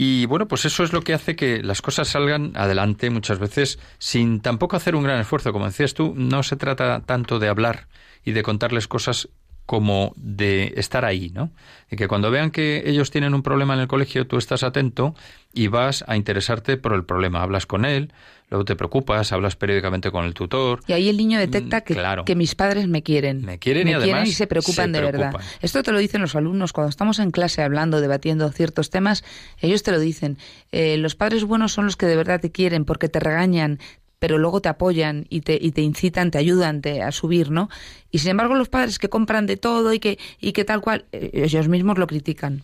[0.00, 3.80] Y bueno, pues eso es lo que hace que las cosas salgan adelante muchas veces
[3.98, 5.52] sin tampoco hacer un gran esfuerzo.
[5.52, 7.88] Como decías tú, no se trata tanto de hablar
[8.24, 9.28] y de contarles cosas
[9.66, 11.50] como de estar ahí, ¿no?
[11.90, 15.16] Y que cuando vean que ellos tienen un problema en el colegio, tú estás atento
[15.52, 17.42] y vas a interesarte por el problema.
[17.42, 18.12] Hablas con él,
[18.50, 20.80] luego te preocupas, hablas periódicamente con el tutor.
[20.86, 23.44] Y ahí el niño detecta mm, que, que mis padres me quieren.
[23.44, 25.34] Me quieren y además y se preocupan de verdad.
[25.60, 29.24] Esto te lo dicen los alumnos cuando estamos en clase hablando, debatiendo ciertos temas,
[29.60, 30.38] ellos te lo dicen.
[30.72, 33.78] Eh, los padres buenos son los que de verdad te quieren porque te regañan,
[34.18, 37.68] pero luego te apoyan y te, y te incitan, te ayudan a subir, ¿no?
[38.10, 41.04] Y sin embargo los padres que compran de todo y que, y que tal cual,
[41.12, 42.62] eh, ellos mismos lo critican.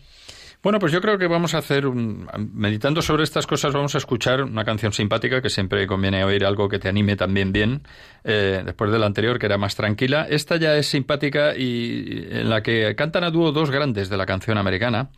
[0.63, 2.27] Bueno, pues yo creo que vamos a hacer un...
[2.53, 6.67] Meditando sobre estas cosas, vamos a escuchar una canción simpática que siempre conviene oír algo
[6.69, 7.81] que te anime también bien,
[8.23, 10.27] eh, después de la anterior, que era más tranquila.
[10.29, 14.25] Esta ya es simpática y en la que cantan a dúo dos grandes de la
[14.25, 15.09] canción americana,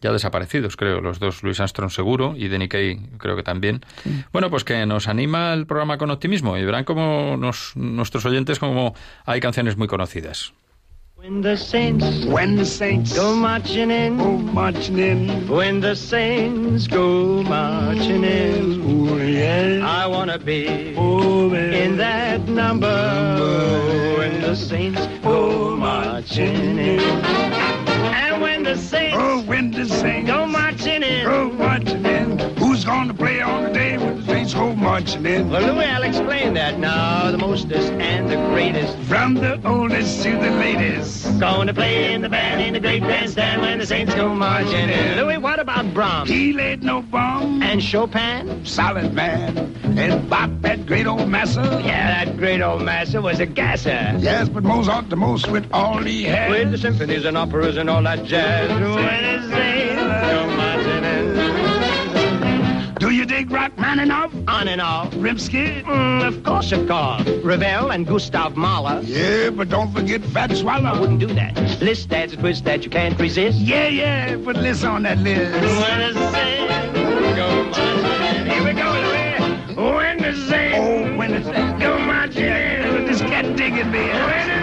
[0.00, 3.80] ya desaparecidos, creo, los dos, Luis Armstrong seguro y Denny Kay creo que también.
[4.32, 8.94] Bueno, pues que nos anima el programa con optimismo y verán como nuestros oyentes como
[9.24, 10.52] hay canciones muy conocidas.
[11.24, 15.48] When the saints, when the saints go marching in, go marching in.
[15.48, 19.80] When the saints go marching in, oh yeah.
[19.88, 22.86] I wanna be oh, in that number.
[22.88, 24.18] number.
[24.18, 27.00] When the saints go marching in.
[27.00, 32.03] And when the saints, oh, when the saints go marching in, go marching
[32.94, 35.50] gonna play on the day when the saints go marching in?
[35.50, 37.30] Well, Louis, I'll explain that now.
[37.32, 41.40] The mostest and the greatest, from the oldest to the latest.
[41.40, 44.88] Going to play in the band in the great bandstand when the Saints go marching
[44.88, 45.16] in.
[45.16, 46.30] Louis, what about Brahms?
[46.30, 47.62] He laid no bomb.
[47.62, 48.64] And Chopin?
[48.64, 49.58] Solid man.
[49.98, 51.82] And Bach, that great old massa?
[51.84, 54.14] Yeah, that great old massa was a gasser.
[54.18, 56.48] Yes, but Mozart the most with all he had.
[56.50, 58.70] With the symphonies and operas and all that jazz.
[58.70, 60.73] When the Saints go marching
[63.14, 64.32] you dig Rachmaninoff?
[64.48, 65.12] On and off.
[65.14, 65.82] Rimsky?
[65.82, 67.22] Mm, of course, of course.
[67.44, 69.00] Ravel and Gustav Mahler.
[69.02, 70.90] Yeah, but don't forget Fat Swallow.
[70.90, 71.56] I wouldn't do that.
[71.80, 73.58] List that's a twist that you can't resist.
[73.58, 75.52] Yeah, yeah, put list on that list.
[75.52, 79.76] When the saints go marching Here we go, Louis.
[79.76, 83.06] When the saints oh, when the saints go marching in.
[83.06, 84.06] This cat digging me.
[84.08, 84.53] When the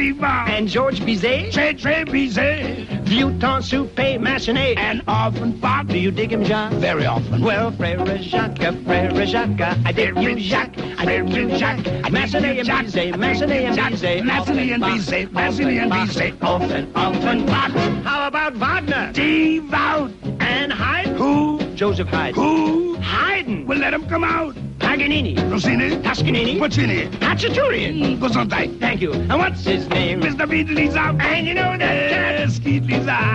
[0.00, 5.88] Saint-Saëns and George Bizet, Très Très Bizet, Vieux Temps Soupe Massenet, and often Fox.
[5.88, 6.72] Do you dig him, Jacques?
[6.74, 7.42] Very often.
[7.42, 12.68] Well, Frere Jacques, Frere Jacques, I dig you, Jacques, I dig you, Jacques, Massenet and
[12.68, 17.74] Bizet, Massenet and Bizet, Massenet and Bizet, Massenet and Bizet, often, often Fox.
[18.04, 19.12] How about Wagner?
[19.12, 20.10] Devout.
[20.40, 21.16] And Haydn?
[21.16, 21.60] Who?
[21.74, 22.34] Joseph Haydn.
[22.34, 22.94] Who?
[22.96, 23.66] Haydn.
[23.66, 24.56] Well, let him come out.
[25.00, 25.34] Paganini.
[25.50, 26.02] Rossini.
[26.02, 26.58] Toscanini.
[26.58, 27.08] Puccini.
[27.20, 28.18] Hachaturian.
[28.20, 28.68] Gesundheit.
[28.68, 29.12] Mm, Thank you.
[29.14, 30.20] And what's his name?
[30.20, 30.46] Mr.
[30.46, 31.18] Beatley's out.
[31.20, 32.50] And you know that?
[32.60, 33.30] Beatley's out.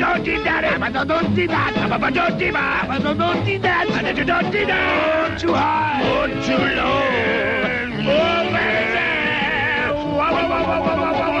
[0.00, 0.80] don't do that.
[0.80, 1.74] Papa, don't do that.
[1.74, 2.88] Papa, don't do that.
[2.88, 3.86] Papa, don't do that.
[3.88, 5.38] Papa, don't do that.
[5.38, 6.00] Too high.
[6.02, 7.04] Oh, too low.
[8.08, 9.04] Oh, baby.
[9.92, 11.40] Whoa, whoa, whoa, whoa, whoa, whoa.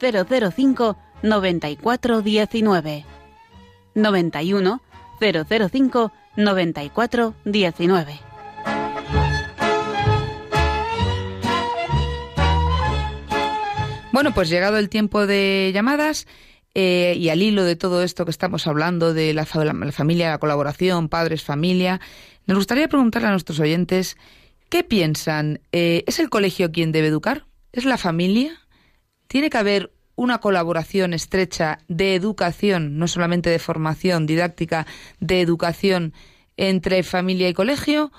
[0.00, 3.04] 005 9419.
[3.94, 4.80] 91
[5.20, 8.20] 005 9419.
[14.12, 16.26] Bueno, pues llegado el tiempo de llamadas
[16.74, 20.30] eh, y al hilo de todo esto que estamos hablando de la, fa- la familia,
[20.30, 22.00] la colaboración, padres, familia,
[22.46, 24.16] nos gustaría preguntarle a nuestros oyentes
[24.70, 25.60] qué piensan.
[25.72, 27.44] Eh, ¿Es el colegio quien debe educar?
[27.72, 28.58] ¿Es la familia?
[29.28, 34.86] ¿Tiene que haber una colaboración estrecha de educación, no solamente de formación didáctica,
[35.20, 36.12] de educación
[36.56, 38.10] entre familia y colegio?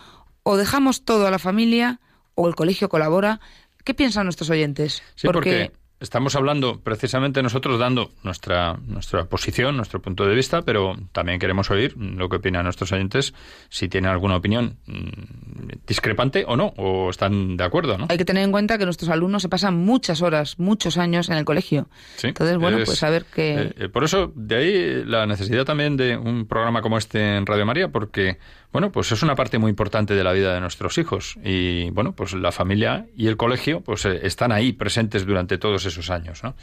[0.44, 2.00] ¿O dejamos todo a la familia?
[2.36, 3.42] ¿O el colegio colabora?
[3.84, 5.04] ¿Qué piensan nuestros oyentes?
[5.16, 10.96] Sí, porque, estamos hablando precisamente nosotros dando nuestra, nuestra posición, nuestro punto de vista, pero
[11.12, 13.34] también queremos oír lo que opinan nuestros oyentes,
[13.70, 18.06] si tienen alguna opinión mm, discrepante o no, o están de acuerdo, ¿no?
[18.10, 21.38] hay que tener en cuenta que nuestros alumnos se pasan muchas horas, muchos años en
[21.38, 21.90] el colegio.
[22.16, 23.56] Sí, Entonces, bueno, es- pues a ver qué...
[23.62, 27.46] Eh, eh, por eso, de ahí la necesidad también de un programa como este en
[27.46, 28.38] Radio María, porque,
[28.72, 31.38] bueno, pues es una parte muy importante de la vida de nuestros hijos.
[31.44, 35.86] Y, bueno, pues la familia y el colegio, pues eh, están ahí presentes durante todos
[35.86, 36.56] esos años, ¿no?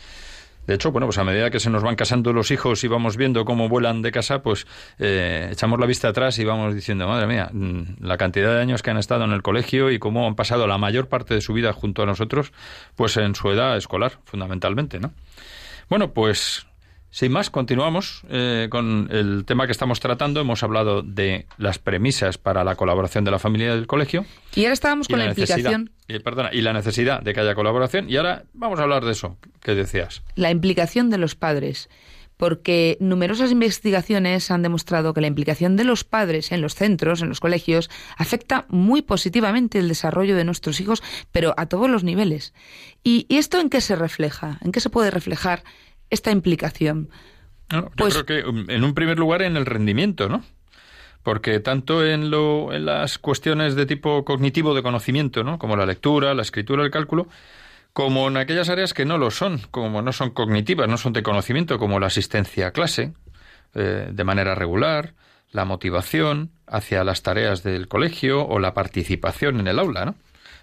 [0.67, 3.17] De hecho, bueno, pues a medida que se nos van casando los hijos y vamos
[3.17, 4.67] viendo cómo vuelan de casa, pues
[4.99, 8.83] eh, echamos la vista atrás y vamos diciendo, madre mía, mm, la cantidad de años
[8.83, 11.53] que han estado en el colegio y cómo han pasado la mayor parte de su
[11.53, 12.53] vida junto a nosotros,
[12.97, 15.13] pues en su edad escolar, fundamentalmente, ¿no?
[15.89, 16.67] Bueno, pues
[17.11, 20.41] sin más, continuamos eh, con el tema que estamos tratando.
[20.41, 24.27] Hemos hablado de las premisas para la colaboración de la familia del colegio.
[24.55, 27.55] Y ahora estábamos y con la, implicación, eh, perdona, y la necesidad de que haya
[27.55, 28.11] colaboración.
[28.11, 30.23] Y ahora vamos a hablar de eso que decías.
[30.35, 31.89] la implicación de los padres.
[32.37, 37.31] Porque numerosas investigaciones han demostrado que la implicación de los padres en los centros, en
[37.31, 37.89] los colegios,
[38.19, 41.03] afecta muy positivamente el desarrollo de nuestros hijos,
[41.33, 42.53] pero a todos los niveles.
[43.03, 44.59] ¿Y, y esto en qué se refleja?
[44.61, 45.63] ¿En qué se puede reflejar
[46.11, 47.09] esta implicación?
[47.73, 50.43] No, yo Pues- creo que um, en un primer lugar en el rendimiento, ¿no?
[51.23, 55.59] Porque tanto en, lo, en las cuestiones de tipo cognitivo de conocimiento, ¿no?
[55.59, 57.27] Como la lectura, la escritura, el cálculo,
[57.93, 61.23] como en aquellas áreas que no lo son, como no son cognitivas, no son de
[61.25, 63.13] conocimiento, como la asistencia a clase,
[63.75, 65.15] eh, de manera regular,
[65.51, 70.15] la motivación hacia las tareas del colegio o la participación en el aula, ¿no?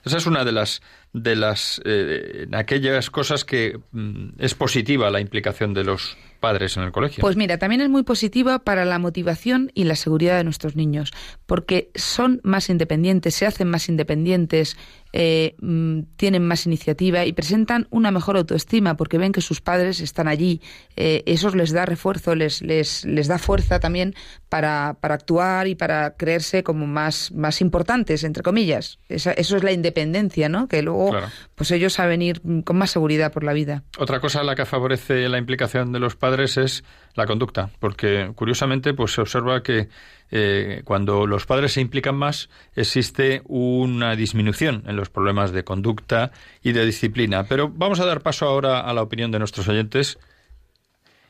[0.04, 0.82] Esa es una de las
[1.14, 6.84] de las eh, aquellas cosas que mm, es positiva la implicación de los padres en
[6.84, 7.22] el colegio.
[7.22, 11.14] Pues mira, también es muy positiva para la motivación y la seguridad de nuestros niños,
[11.45, 14.76] porque son más independientes, se hacen más independientes,
[15.14, 20.01] eh, mm, tienen más iniciativa y presentan una mejor autoestima, porque ven que sus padres
[20.01, 20.59] están allí.
[20.95, 24.16] Eh, eso les da refuerzo, les, les, les da fuerza también
[24.49, 28.97] para, para actuar y para creerse como más, más importantes, entre comillas.
[29.07, 30.68] Esa- eso es la independencia, ¿no?
[30.68, 31.28] Que luego Claro.
[31.55, 33.84] pues ellos saben ir con más seguridad por la vida.
[33.99, 36.84] Otra cosa a la que favorece la implicación de los padres es
[37.16, 39.89] la conducta, porque curiosamente pues se observa que
[40.36, 46.32] eh, cuando los padres se implican más existe una disminución en los problemas de conducta
[46.64, 47.44] y de disciplina.
[47.44, 50.18] Pero vamos a dar paso ahora a la opinión de nuestros oyentes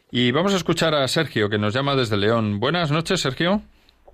[0.10, 2.62] y vamos a escuchar a Sergio que nos llama desde León.
[2.62, 3.62] Buenas noches, Sergio.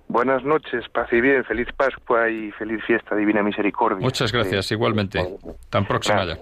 [0.08, 4.00] Buenas noches, paz y bien, feliz Pascua y feliz fiesta, divina misericordia.
[4.00, 5.24] Muchas gracias, Eh, igualmente.
[5.70, 6.36] Tan próxima ya.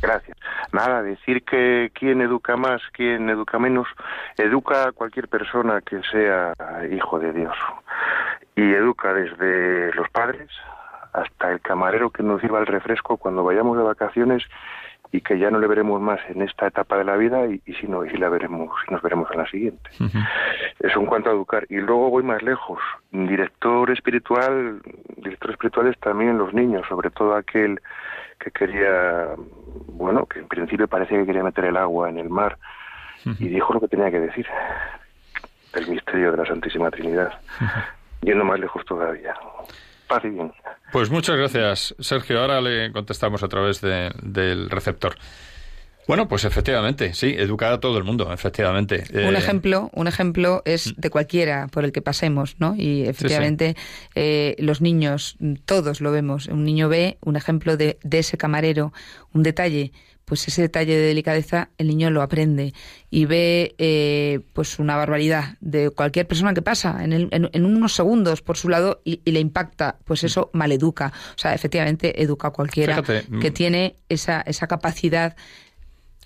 [0.00, 0.36] Gracias.
[0.72, 3.88] Nada, decir que quien educa más, quien educa menos,
[4.36, 6.54] educa a cualquier persona que sea
[6.90, 7.56] hijo de Dios.
[8.54, 10.48] Y educa desde los padres
[11.12, 14.44] hasta el camarero que nos sirva el refresco cuando vayamos de vacaciones
[15.12, 17.86] y que ya no le veremos más en esta etapa de la vida y, si
[17.86, 19.90] no, y si la veremos, si nos veremos en la siguiente.
[20.80, 21.66] Eso en cuanto a educar.
[21.68, 22.80] Y luego voy más lejos.
[23.10, 24.80] Director espiritual,
[25.16, 27.78] directores espirituales también los niños, sobre todo aquel
[28.42, 29.34] que quería,
[29.86, 32.58] bueno, que en principio parece que quería meter el agua en el mar
[33.24, 34.46] y dijo lo que tenía que decir.
[35.74, 37.32] El misterio de la Santísima Trinidad.
[38.22, 39.34] Yendo más lejos todavía.
[40.06, 40.52] Paz y bien.
[40.92, 42.40] Pues muchas gracias, Sergio.
[42.40, 45.14] Ahora le contestamos a través del receptor.
[46.06, 49.04] Bueno, pues efectivamente, sí, educar a todo el mundo, efectivamente.
[49.12, 51.00] Un eh, ejemplo, un ejemplo es mm.
[51.00, 52.74] de cualquiera por el que pasemos, ¿no?
[52.76, 53.76] Y efectivamente
[54.14, 56.48] eh, los niños, todos lo vemos.
[56.48, 58.92] Un niño ve un ejemplo de, de ese camarero,
[59.32, 59.92] un detalle
[60.24, 62.72] pues ese detalle de delicadeza el niño lo aprende
[63.10, 68.40] y ve eh, pues una barbaridad de cualquier persona que pasa en, en, unos segundos
[68.40, 71.12] por su lado y, le impacta, pues eso maleduca.
[71.34, 73.52] O sea, efectivamente educa a cualquiera que mm.
[73.52, 75.36] tiene esa, esa capacidad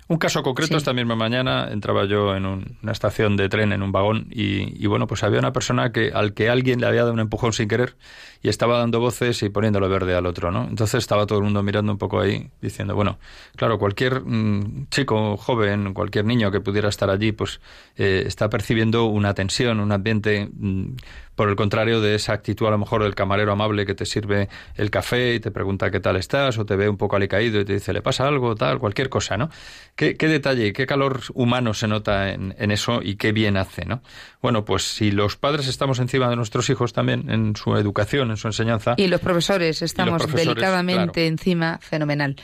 [0.09, 3.91] un caso concreto, esta misma mañana entraba yo en una estación de tren, en un
[3.91, 7.21] vagón, y, bueno, pues había una persona que al que alguien le había dado un
[7.21, 7.97] empujón sin querer
[8.43, 10.65] y estaba dando voces y poniéndolo verde al otro, ¿no?
[10.69, 13.19] Entonces estaba todo el mundo mirando un poco ahí, diciendo, bueno,
[13.57, 17.61] claro, cualquier mm, chico, joven, cualquier niño que pudiera estar allí, pues
[17.97, 20.49] eh, está percibiendo una tensión, un ambiente...
[20.53, 20.95] Mm,
[21.37, 24.49] por el contrario de esa actitud a lo mejor del camarero amable que te sirve
[24.75, 27.65] el café y te pregunta qué tal estás o te ve un poco alicaído y
[27.65, 29.51] te dice le pasa algo, tal, cualquier cosa, ¿no?
[29.95, 33.85] ¿Qué, qué detalle, qué calor humano se nota en, en, eso y qué bien hace,
[33.85, 34.03] ¿no?
[34.43, 38.37] Bueno, pues si los padres estamos encima de nuestros hijos también en su educación, en
[38.37, 38.95] su enseñanza.
[38.97, 42.37] Y los profesores estamos delicadamente encima, fenomenal.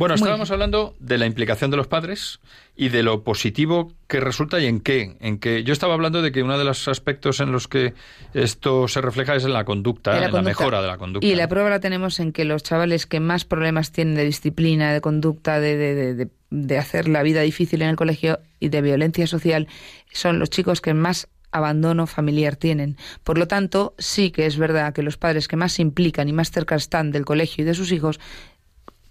[0.00, 2.40] Bueno, estábamos hablando de la implicación de los padres
[2.74, 5.18] y de lo positivo que resulta y en qué.
[5.20, 7.92] En que yo estaba hablando de que uno de los aspectos en los que
[8.32, 11.26] esto se refleja es en la conducta, en la, mejora de la conducta.
[11.26, 14.90] Y la prueba la tenemos en que los chavales que más problemas tienen de disciplina,
[14.94, 19.26] de conducta, de, de, de hacer la vida difícil en el colegio y de violencia
[19.26, 19.68] social
[20.10, 22.96] son los chicos que más abandono familiar tienen.
[23.24, 26.32] Por lo tanto, sí que es verdad que los padres que más se implican y
[26.32, 28.20] más cerca están del colegio y de sus hijos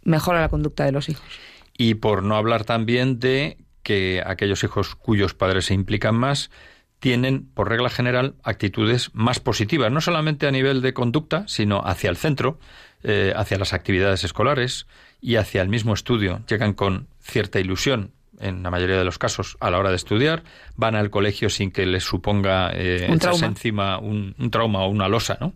[0.09, 1.25] mejora la conducta de los hijos.
[1.77, 6.51] Y por no hablar también de que aquellos hijos cuyos padres se implican más
[6.99, 12.09] tienen, por regla general, actitudes más positivas, no solamente a nivel de conducta, sino hacia
[12.09, 12.59] el centro,
[13.03, 14.85] eh, hacia las actividades escolares
[15.21, 16.41] y hacia el mismo estudio.
[16.49, 20.43] Llegan con cierta ilusión, en la mayoría de los casos, a la hora de estudiar,
[20.75, 23.07] van al colegio sin que les suponga eh,
[23.41, 25.53] encima un, un, trauma o una losa, ¿no?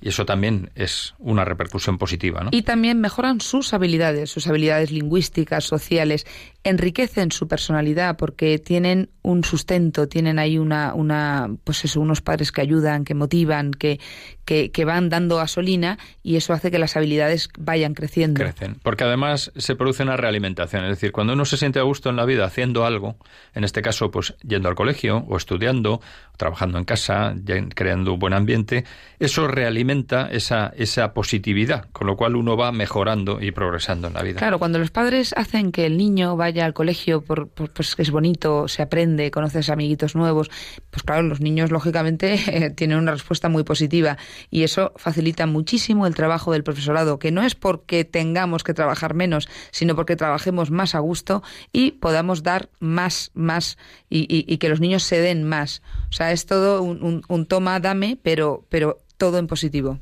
[0.00, 2.42] Y eso también es una repercusión positiva.
[2.42, 2.50] ¿no?
[2.52, 6.26] Y también mejoran sus habilidades, sus habilidades lingüísticas, sociales,
[6.62, 12.52] enriquecen su personalidad porque tienen un sustento, tienen ahí una, una pues eso, unos padres
[12.52, 13.98] que ayudan, que motivan, que,
[14.44, 18.40] que, que, van dando gasolina y eso hace que las habilidades vayan creciendo.
[18.40, 22.10] Crecen, porque además se produce una realimentación, es decir, cuando uno se siente a gusto
[22.10, 23.16] en la vida haciendo algo,
[23.54, 26.00] en este caso pues yendo al colegio o estudiando,
[26.36, 27.34] trabajando en casa,
[27.74, 28.84] creando un buen ambiente,
[29.18, 34.22] eso realimenta esa, esa positividad, con lo cual uno va mejorando y progresando en la
[34.22, 34.38] vida.
[34.38, 38.68] Claro, cuando los padres hacen que el niño vaya al colegio, por, pues es bonito,
[38.68, 40.50] se aprende, conoces amiguitos nuevos,
[40.90, 44.18] pues claro, los niños lógicamente tienen una respuesta muy positiva
[44.50, 49.14] y eso facilita muchísimo el trabajo del profesorado, que no es porque tengamos que trabajar
[49.14, 51.42] menos, sino porque trabajemos más a gusto
[51.72, 53.78] y podamos dar más, más
[54.08, 55.82] y, y que los niños se den más.
[56.10, 59.98] O sea, es todo un, un, toma, dame, pero, pero todo en positivo.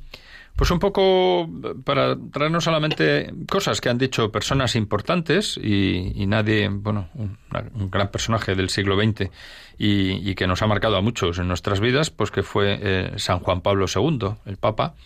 [0.59, 1.49] Pues un poco
[1.85, 7.39] para traernos solamente cosas que han dicho personas importantes y, nadie, bueno, un,
[7.93, 9.31] gran personaje del siglo XX
[9.79, 13.39] y, que nos ha marcado a muchos en nuestras vidas, pues que fue eh, San
[13.39, 14.97] Juan Pablo II, el Papa,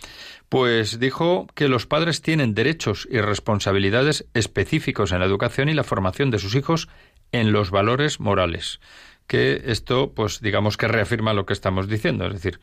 [0.48, 5.84] pues dijo que los padres tienen derechos y responsabilidades específicos en la educación y la
[5.84, 6.88] formación de sus hijos
[7.30, 8.80] en los valores morales
[9.26, 12.60] que esto, pues digamos que reafirma lo que estamos diciendo, es decir,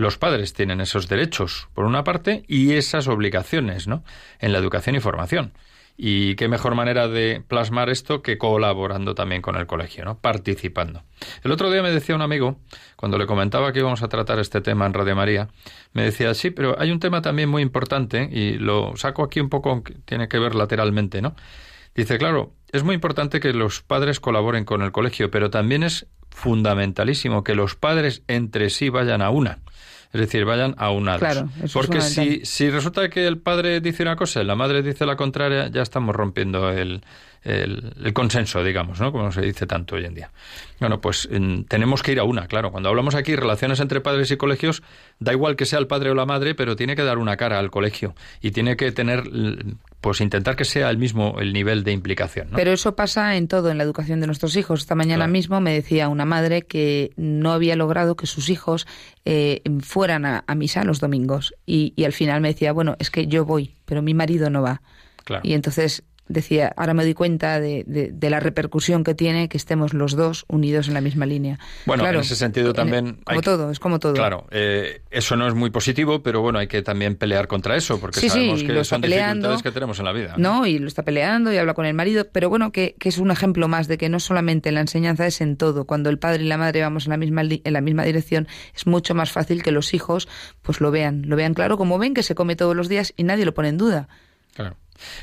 [0.00, 4.02] los padres tienen esos derechos, por una parte, y esas obligaciones, ¿no?
[4.38, 5.52] En la educación y formación.
[5.94, 10.18] Y qué mejor manera de plasmar esto que colaborando también con el colegio, ¿no?
[10.18, 11.02] Participando.
[11.44, 12.58] El otro día me decía un amigo,
[12.96, 15.48] cuando le comentaba que íbamos a tratar este tema en Radio María,
[15.92, 19.50] me decía, sí, pero hay un tema también muy importante, y lo saco aquí un
[19.50, 21.36] poco, tiene que ver lateralmente, ¿no?
[21.94, 26.06] Dice, claro, es muy importante que los padres colaboren con el colegio, pero también es
[26.30, 29.58] fundamentalísimo que los padres entre sí vayan a una.
[30.12, 31.20] Es decir, vayan aunados.
[31.20, 34.56] Claro, eso es Porque si, si resulta que el padre dice una cosa y la
[34.56, 37.02] madre dice la contraria, ya estamos rompiendo el,
[37.42, 39.12] el, el consenso, digamos, ¿no?
[39.12, 40.30] Como se dice tanto hoy en día.
[40.78, 42.70] Bueno, pues en- tenemos que ir a una, claro.
[42.70, 44.82] Cuando hablamos aquí relaciones entre padres y colegios,
[45.18, 47.58] da igual que sea el padre o la madre, pero tiene que dar una cara
[47.58, 49.24] al colegio y tiene que tener,
[50.00, 52.56] pues intentar que sea el mismo el nivel de implicación, ¿no?
[52.56, 54.80] Pero eso pasa en todo, en la educación de nuestros hijos.
[54.80, 55.32] Esta mañana Claro.
[55.32, 58.86] mismo me decía una madre que no había logrado que sus hijos
[59.24, 61.54] eh, fueran a, a misa los domingos.
[61.66, 64.62] Y, y al final me decía, bueno, es que yo voy, pero mi marido no
[64.62, 64.80] va.
[65.24, 65.42] Claro.
[65.44, 69.56] Y entonces decía, ahora me doy cuenta de, de- de la repercusión que tiene que
[69.56, 71.58] estemos los dos unidos en la misma línea.
[71.86, 74.14] Bueno, Claro, en ese sentido en- también Como hay todo, es como todo.
[74.14, 78.00] Claro, eh, eso no es muy positivo, pero bueno, hay que también pelear contra eso,
[78.00, 79.48] porque Sí, sabemos lo que son peleando.
[79.48, 80.34] dificultades que tenemos en la vida.
[80.38, 83.18] No, y lo está peleando y habla con el marido, pero bueno, que, que es
[83.18, 85.84] un ejemplo más de que no solamente la enseñanza es en todo.
[85.84, 88.86] Cuando el padre y la madre vamos en la misma en la misma dirección, es
[88.86, 90.28] mucho más fácil que los hijos
[90.62, 93.24] pues lo vean, lo vean claro, como ven que se come todos los días y
[93.24, 94.08] nadie lo pone en duda.
[94.54, 94.76] Claro.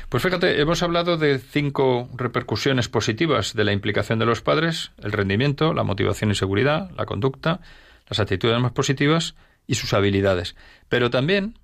[0.08, 5.12] Pues fíjate, hemos hablado de cinco repercusiones positivas de la implicación de los padres, el
[5.12, 7.60] rendimiento, la motivación y seguridad, la conducta,
[8.08, 9.34] las actitudes más positivas
[9.66, 10.56] y sus habilidades.
[10.88, 11.58] Pero también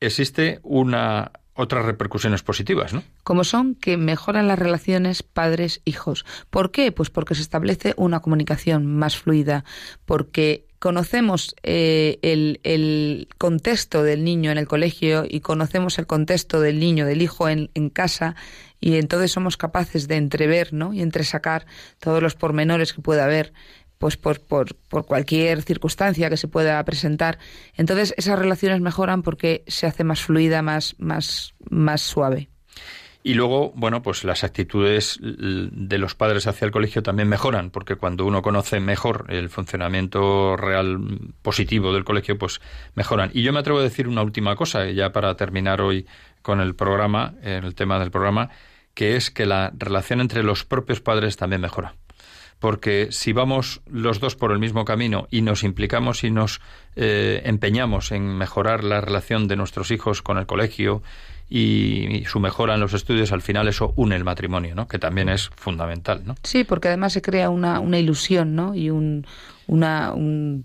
[0.00, 3.02] existe una otras repercusiones positivas, ¿no?
[3.24, 6.24] como son que mejoran las relaciones padres-hijos.
[6.50, 6.92] ¿Por qué?
[6.92, 9.64] Pues porque se establece una comunicación más fluida,
[10.06, 16.60] porque conocemos eh, el, el contexto del niño en el colegio y conocemos el contexto
[16.60, 18.34] del niño, del hijo en, en casa,
[18.80, 20.92] y entonces somos capaces de entrever ¿no?
[20.92, 21.66] y entresacar
[22.00, 23.52] todos los pormenores que pueda haber
[23.98, 27.38] pues por, por, por cualquier circunstancia que se pueda presentar.
[27.76, 32.48] Entonces esas relaciones mejoran porque se hace más fluida, más, más, más suave.
[33.24, 37.94] Y luego, bueno, pues las actitudes de los padres hacia el colegio también mejoran, porque
[37.94, 40.98] cuando uno conoce mejor el funcionamiento real
[41.40, 42.60] positivo del colegio, pues
[42.96, 43.30] mejoran.
[43.32, 46.04] Y yo me atrevo a decir una última cosa, ya para terminar hoy
[46.42, 48.50] con el programa, el tema del programa,
[48.94, 51.94] que es que la relación entre los propios padres también mejora.
[52.58, 56.60] Porque si vamos los dos por el mismo camino y nos implicamos y nos
[56.94, 61.02] eh, empeñamos en mejorar la relación de nuestros hijos con el colegio
[61.54, 64.86] y, su mejora en los estudios, al final eso une el matrimonio, ¿no?
[64.88, 66.34] Que también es fundamental, ¿no?
[66.42, 68.74] Sí, porque además se crea una, una ilusión, ¿no?
[68.74, 69.26] Y un,
[69.66, 70.64] una, un,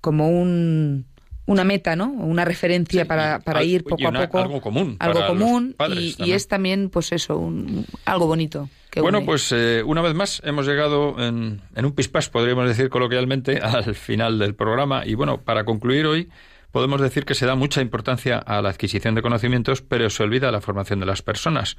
[0.00, 1.06] como un,
[1.46, 2.10] una meta, ¿no?
[2.12, 4.38] Una referencia Sí, para, para ir poco y una- a poco.
[4.38, 8.68] algo común Algo común y, es también, pues eso, un, algo bonito.
[8.90, 9.26] que bueno, une.
[9.26, 13.94] pues eh, una vez más hemos llegado en, en un pispás, podríamos decir coloquialmente, al
[13.94, 15.04] final del programa.
[15.06, 16.28] Y bueno, para concluir hoy,
[16.72, 20.52] podemos decir que se da mucha importancia a la adquisición de conocimientos, pero se olvida
[20.52, 21.76] la formación de las personas.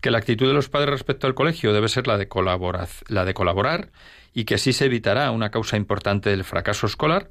[0.00, 3.24] Que la actitud de los padres respecto al colegio debe ser la de, colaboraz- la
[3.24, 3.90] de colaborar
[4.34, 7.30] y que así se evitará una causa importante del fracaso escolar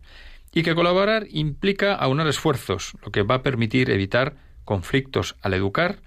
[0.53, 4.35] y que colaborar implica aunar esfuerzos, lo que va a permitir evitar
[4.65, 5.99] conflictos al educar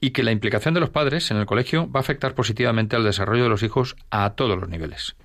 [0.00, 3.04] y que la implicación de los padres en el colegio va a afectar positivamente al
[3.04, 5.16] desarrollo de los hijos a todos los niveles.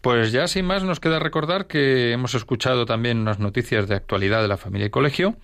[0.00, 4.40] Pues ya sin más nos queda recordar que hemos escuchado también unas noticias de actualidad
[4.40, 5.36] de la familia y colegio,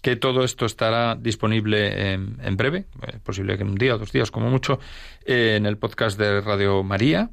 [0.00, 3.98] que todo esto estará disponible en, en breve, eh, posible que en un día o
[3.98, 4.78] dos días como mucho,
[5.24, 7.30] eh, en el podcast de Radio María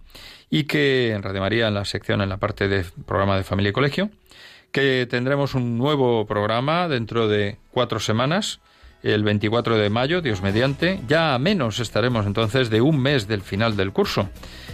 [0.49, 3.69] y que en Radio María en la sección en la parte de programa de familia
[3.69, 4.09] y colegio,
[4.71, 8.59] que tendremos un nuevo programa dentro de cuatro semanas,
[9.03, 10.99] el 24 de mayo, Dios mediante.
[11.07, 14.29] Ya a menos estaremos entonces de un mes del final del curso.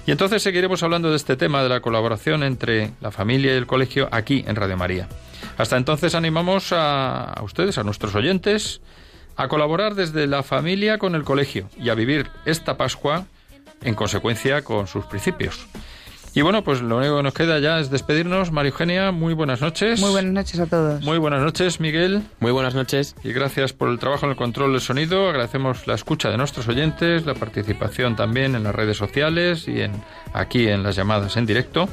[0.06, 3.68] Y entonces seguiremos hablando de este tema de la colaboración entre la familia y el
[3.68, 5.08] colegio aquí en Radio María.
[5.58, 8.82] Hasta entonces animamos a, a ustedes, a nuestros oyentes,
[9.36, 13.26] a colaborar desde la familia con el colegio y a vivir esta Pascua
[13.82, 15.68] en consecuencia con sus principios.
[16.36, 18.52] Y bueno, pues lo único que nos queda ya es despedirnos.
[18.52, 20.00] María Eugenia, muy buenas noches.
[20.00, 21.04] Muy buenas noches a todos.
[21.04, 22.24] Muy buenas noches, Miguel.
[22.40, 23.16] Muy buenas noches.
[23.24, 25.30] Y gracias por el trabajo en el control del sonido.
[25.30, 29.92] Agradecemos la escucha de nuestros oyentes, la participación también en las redes sociales y en,
[30.34, 31.88] aquí en las llamadas en directo.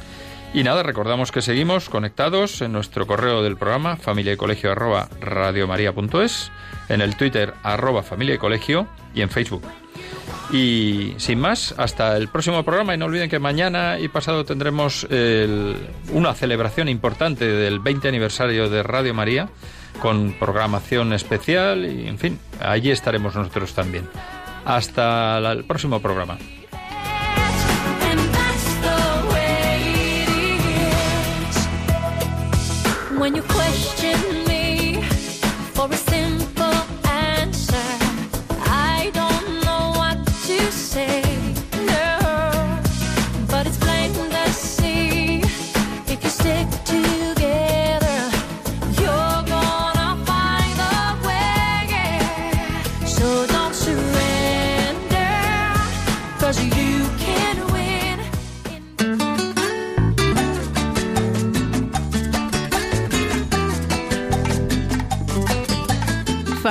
[0.55, 5.07] Y nada, recordamos que seguimos conectados en nuestro correo del programa familia y colegio arroba
[5.21, 6.51] radiomaria.es,
[6.89, 9.63] en el Twitter arroba familia y colegio y en Facebook.
[10.51, 15.07] Y sin más, hasta el próximo programa y no olviden que mañana y pasado tendremos
[16.11, 19.49] una celebración importante del 20 aniversario de Radio María
[20.01, 24.09] con programación especial y en fin, allí estaremos nosotros también.
[24.65, 26.37] Hasta el próximo programa.
[33.17, 33.35] When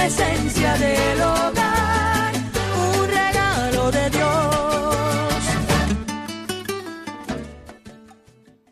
[0.00, 1.69] la esencia del hogar.